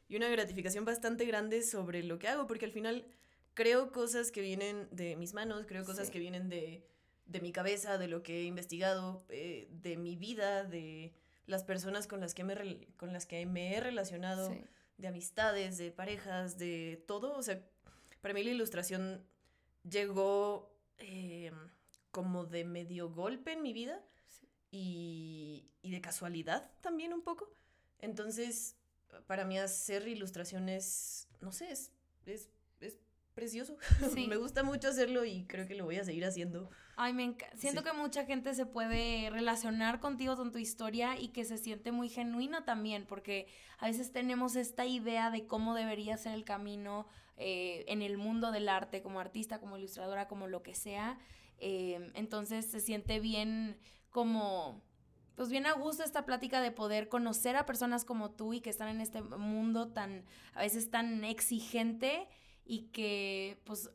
y 0.08 0.16
una 0.16 0.30
gratificación 0.30 0.86
bastante 0.86 1.26
grande 1.26 1.62
sobre 1.62 2.02
lo 2.02 2.18
que 2.18 2.28
hago, 2.28 2.46
porque 2.46 2.64
al 2.64 2.72
final 2.72 3.06
creo 3.52 3.92
cosas 3.92 4.30
que 4.30 4.40
vienen 4.40 4.88
de 4.92 5.16
mis 5.16 5.34
manos, 5.34 5.66
creo 5.66 5.84
cosas 5.84 6.10
que 6.10 6.18
vienen 6.18 6.48
de, 6.48 6.86
de, 7.26 7.40
mi 7.42 7.52
cabeza, 7.52 7.98
de 7.98 8.08
lo 8.08 8.22
que 8.22 8.40
he 8.40 8.44
investigado, 8.44 9.26
eh, 9.28 9.68
de 9.70 9.98
mi 9.98 10.16
vida, 10.16 10.64
de 10.64 11.12
las 11.50 11.64
personas 11.64 12.06
con 12.06 12.20
las 12.20 12.32
que 12.32 12.44
me, 12.44 12.86
con 12.96 13.12
las 13.12 13.26
que 13.26 13.44
me 13.44 13.76
he 13.76 13.80
relacionado, 13.80 14.54
de 14.96 15.08
amistades, 15.08 15.78
de 15.78 15.90
parejas, 15.90 16.58
de 16.58 17.02
todo. 17.06 17.36
O 17.36 17.42
sea, 17.42 17.62
para 18.20 18.34
mí 18.34 18.42
la 18.44 18.50
ilustración 18.50 19.26
llegó 19.88 20.72
em, 20.98 21.54
como 22.10 22.44
de 22.44 22.64
medio 22.64 23.10
golpe 23.10 23.52
en 23.52 23.62
mi 23.62 23.72
vida 23.72 24.02
y, 24.70 25.68
y, 25.82 25.90
de 25.90 26.00
casualidad 26.00 26.70
también 26.80 27.12
un 27.12 27.22
poco. 27.22 27.52
Entonces, 27.98 28.76
para 29.26 29.44
mí 29.44 29.58
hacer 29.58 30.06
ilustraciones, 30.06 31.28
no 31.40 31.52
sé, 31.52 31.72
es, 31.72 31.90
es 32.26 32.48
precioso. 33.34 33.76
me 34.28 34.36
gusta 34.36 34.62
mucho 34.62 34.88
hacerlo 34.88 35.24
y 35.24 35.44
creo 35.44 35.66
que 35.66 35.74
lo 35.74 35.84
voy 35.84 35.96
a 35.96 36.04
seguir 36.04 36.24
haciendo. 36.24 36.70
Ay, 36.96 37.14
me 37.14 37.34
siento 37.56 37.82
que 37.82 37.92
mucha 37.92 38.24
gente 38.26 38.54
se 38.54 38.66
puede 38.66 39.30
relacionar 39.30 40.00
contigo, 40.00 40.36
con 40.36 40.52
tu 40.52 40.58
historia 40.58 41.18
y 41.18 41.28
que 41.28 41.44
se 41.44 41.56
siente 41.56 41.92
muy 41.92 42.08
genuino 42.08 42.64
también, 42.64 43.06
porque 43.06 43.46
a 43.78 43.86
veces 43.86 44.12
tenemos 44.12 44.56
esta 44.56 44.84
idea 44.84 45.30
de 45.30 45.46
cómo 45.46 45.74
debería 45.74 46.16
ser 46.16 46.34
el 46.34 46.44
camino 46.44 47.06
eh, 47.36 47.84
en 47.88 48.02
el 48.02 48.18
mundo 48.18 48.52
del 48.52 48.68
arte, 48.68 49.02
como 49.02 49.18
artista, 49.18 49.60
como 49.60 49.78
ilustradora, 49.78 50.28
como 50.28 50.46
lo 50.46 50.62
que 50.62 50.74
sea. 50.74 51.18
Eh, 51.58 52.10
entonces 52.14 52.66
se 52.66 52.80
siente 52.80 53.20
bien 53.20 53.78
como 54.10 54.82
pues 55.40 55.48
bien 55.48 55.64
a 55.64 55.72
gusto 55.72 56.04
esta 56.04 56.26
plática 56.26 56.60
de 56.60 56.70
poder 56.70 57.08
conocer 57.08 57.56
a 57.56 57.64
personas 57.64 58.04
como 58.04 58.30
tú 58.30 58.52
y 58.52 58.60
que 58.60 58.68
están 58.68 58.88
en 58.88 59.00
este 59.00 59.22
mundo 59.22 59.88
tan, 59.88 60.26
a 60.52 60.60
veces 60.60 60.90
tan 60.90 61.24
exigente 61.24 62.28
y 62.70 62.82
que 62.92 63.58
pues 63.64 63.90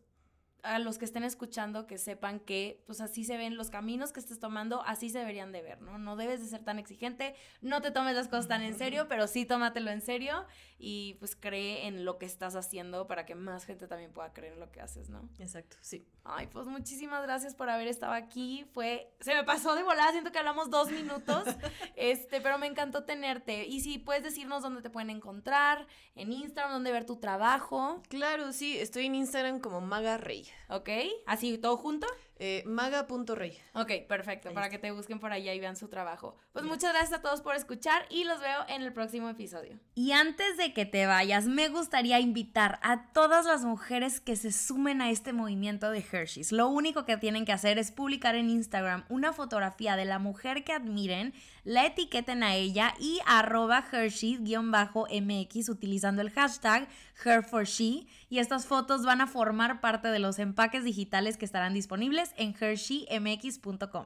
a 0.66 0.80
los 0.80 0.98
que 0.98 1.06
estén 1.06 1.24
escuchando 1.24 1.88
que 1.88 1.98
sepan 1.98 2.40
que 2.40 2.84
pues 2.86 3.02
así 3.02 3.24
se 3.24 3.38
ven 3.38 3.58
los 3.58 3.70
caminos 3.70 4.12
que 4.12 4.20
estés 4.20 4.40
tomando, 4.40 4.82
así 4.84 5.10
se 5.10 5.20
deberían 5.20 5.52
de 5.52 5.62
ver, 5.62 5.82
¿no? 5.82 5.98
No 5.98 6.16
debes 6.16 6.42
de 6.42 6.48
ser 6.48 6.64
tan 6.64 6.80
exigente, 6.80 7.36
no 7.62 7.82
te 7.82 7.92
tomes 7.92 8.16
las 8.16 8.28
cosas 8.28 8.48
tan 8.48 8.62
en 8.64 8.78
serio, 8.78 9.08
pero 9.10 9.28
sí 9.28 9.46
tómatelo 9.46 9.92
en 9.92 10.02
serio 10.02 10.46
y 10.78 11.16
pues 11.16 11.36
cree 11.36 11.88
en 11.88 12.04
lo 12.04 12.18
que 12.18 12.26
estás 12.26 12.56
haciendo 12.56 13.08
para 13.08 13.26
que 13.26 13.36
más 13.36 13.66
gente 13.66 13.88
también 13.88 14.12
pueda 14.12 14.34
creer 14.34 14.54
en 14.54 14.60
lo 14.60 14.72
que 14.72 14.82
haces, 14.82 15.10
¿no? 15.10 15.30
Exacto, 15.40 15.78
sí. 15.82 16.08
Ay, 16.24 16.48
pues 16.48 16.66
muchísimas 16.68 17.24
gracias 17.24 17.56
por 17.56 17.70
haber 17.70 17.88
estado 17.88 18.14
aquí. 18.14 18.66
Fue, 18.74 19.14
se 19.20 19.34
me 19.36 19.44
pasó 19.44 19.76
de 19.76 19.84
volada, 19.84 20.12
siento 20.12 20.32
que 20.32 20.40
hablamos 20.40 20.70
dos 20.70 20.92
minutos, 20.92 21.46
este, 21.96 22.42
pero 22.42 22.58
me 22.58 22.68
encantó 22.68 23.04
tenerte. 23.04 23.66
Y 23.66 23.82
si 23.82 24.00
puedes 24.00 24.24
decirnos 24.24 24.64
dónde 24.64 24.82
te 24.82 24.90
pueden 24.90 25.10
encontrar, 25.10 25.88
en 26.16 26.32
Instagram, 26.32 26.74
dónde 26.74 26.92
ver 26.92 27.06
tu 27.06 27.18
trabajo. 27.18 28.02
Claro, 28.10 28.52
sí, 28.54 28.78
estoy 28.78 29.06
en 29.06 29.16
Instagram 29.16 29.60
como 29.60 29.82
Maga 29.82 30.18
Rey. 30.18 30.48
¿Ok? 30.70 30.90
¿Así 31.26 31.58
todo 31.58 31.78
junto? 31.78 32.08
Eh, 32.38 32.64
maga.rey. 32.66 33.58
Ok, 33.74 33.92
perfecto, 34.10 34.54
para 34.54 34.70
que 34.70 34.78
te 34.78 34.92
busquen 34.92 35.20
por 35.20 35.32
allá 35.32 35.54
y 35.54 35.60
vean 35.60 35.78
su 35.78 35.88
trabajo. 35.88 36.36
Pues 36.52 36.66
muchas 36.66 36.92
gracias 36.92 37.20
a 37.20 37.22
todos 37.22 37.42
por 37.42 37.56
escuchar 37.56 38.06
y 38.10 38.26
los 38.26 38.42
veo 38.42 38.66
en 38.68 38.82
el 38.82 38.92
próximo 38.92 39.30
episodio. 39.30 39.80
Y 39.94 40.12
antes 40.12 40.58
de 40.58 40.74
que 40.74 40.86
te 40.86 41.06
vayas, 41.06 41.46
me 41.46 41.70
gustaría 41.70 42.20
invitar 42.20 42.80
a 42.82 43.14
todas 43.14 43.46
las 43.46 43.64
mujeres 43.64 44.20
que 44.20 44.36
se 44.36 44.52
sumen 44.52 45.02
a 45.02 45.12
este 45.12 45.32
movimiento 45.32 45.92
de 45.92 46.00
Hershey's. 46.12 46.52
Lo 46.52 46.68
único 46.68 47.06
que 47.06 47.16
tienen 47.16 47.46
que 47.46 47.54
hacer 47.54 47.78
es 47.78 47.92
publicar 47.92 48.36
en 48.36 48.50
Instagram 48.50 49.06
una 49.08 49.32
fotografía 49.32 49.96
de 49.96 50.04
la 50.04 50.20
mujer 50.20 50.66
que 50.66 50.74
admiren, 50.74 51.34
la 51.66 51.86
etiqueten 51.86 52.44
a 52.44 52.56
ella 52.56 52.94
y 53.00 53.20
arroba 53.26 53.84
Hershey's-mx 53.92 55.70
utilizando 55.70 56.22
el 56.22 56.30
hashtag 56.30 56.88
HerForShe 57.22 58.08
y 58.30 58.40
estas 58.40 58.66
fotos 58.68 59.04
van 59.04 59.20
a 59.20 59.28
formar 59.28 59.82
parte 59.82 60.08
de 60.08 60.20
los 60.20 60.40
empaques 60.40 60.86
digitales 60.86 61.36
que 61.36 61.46
estarán 61.46 61.74
disponibles 61.74 62.34
en 62.38 62.54
HersheyMX.com. 62.54 64.06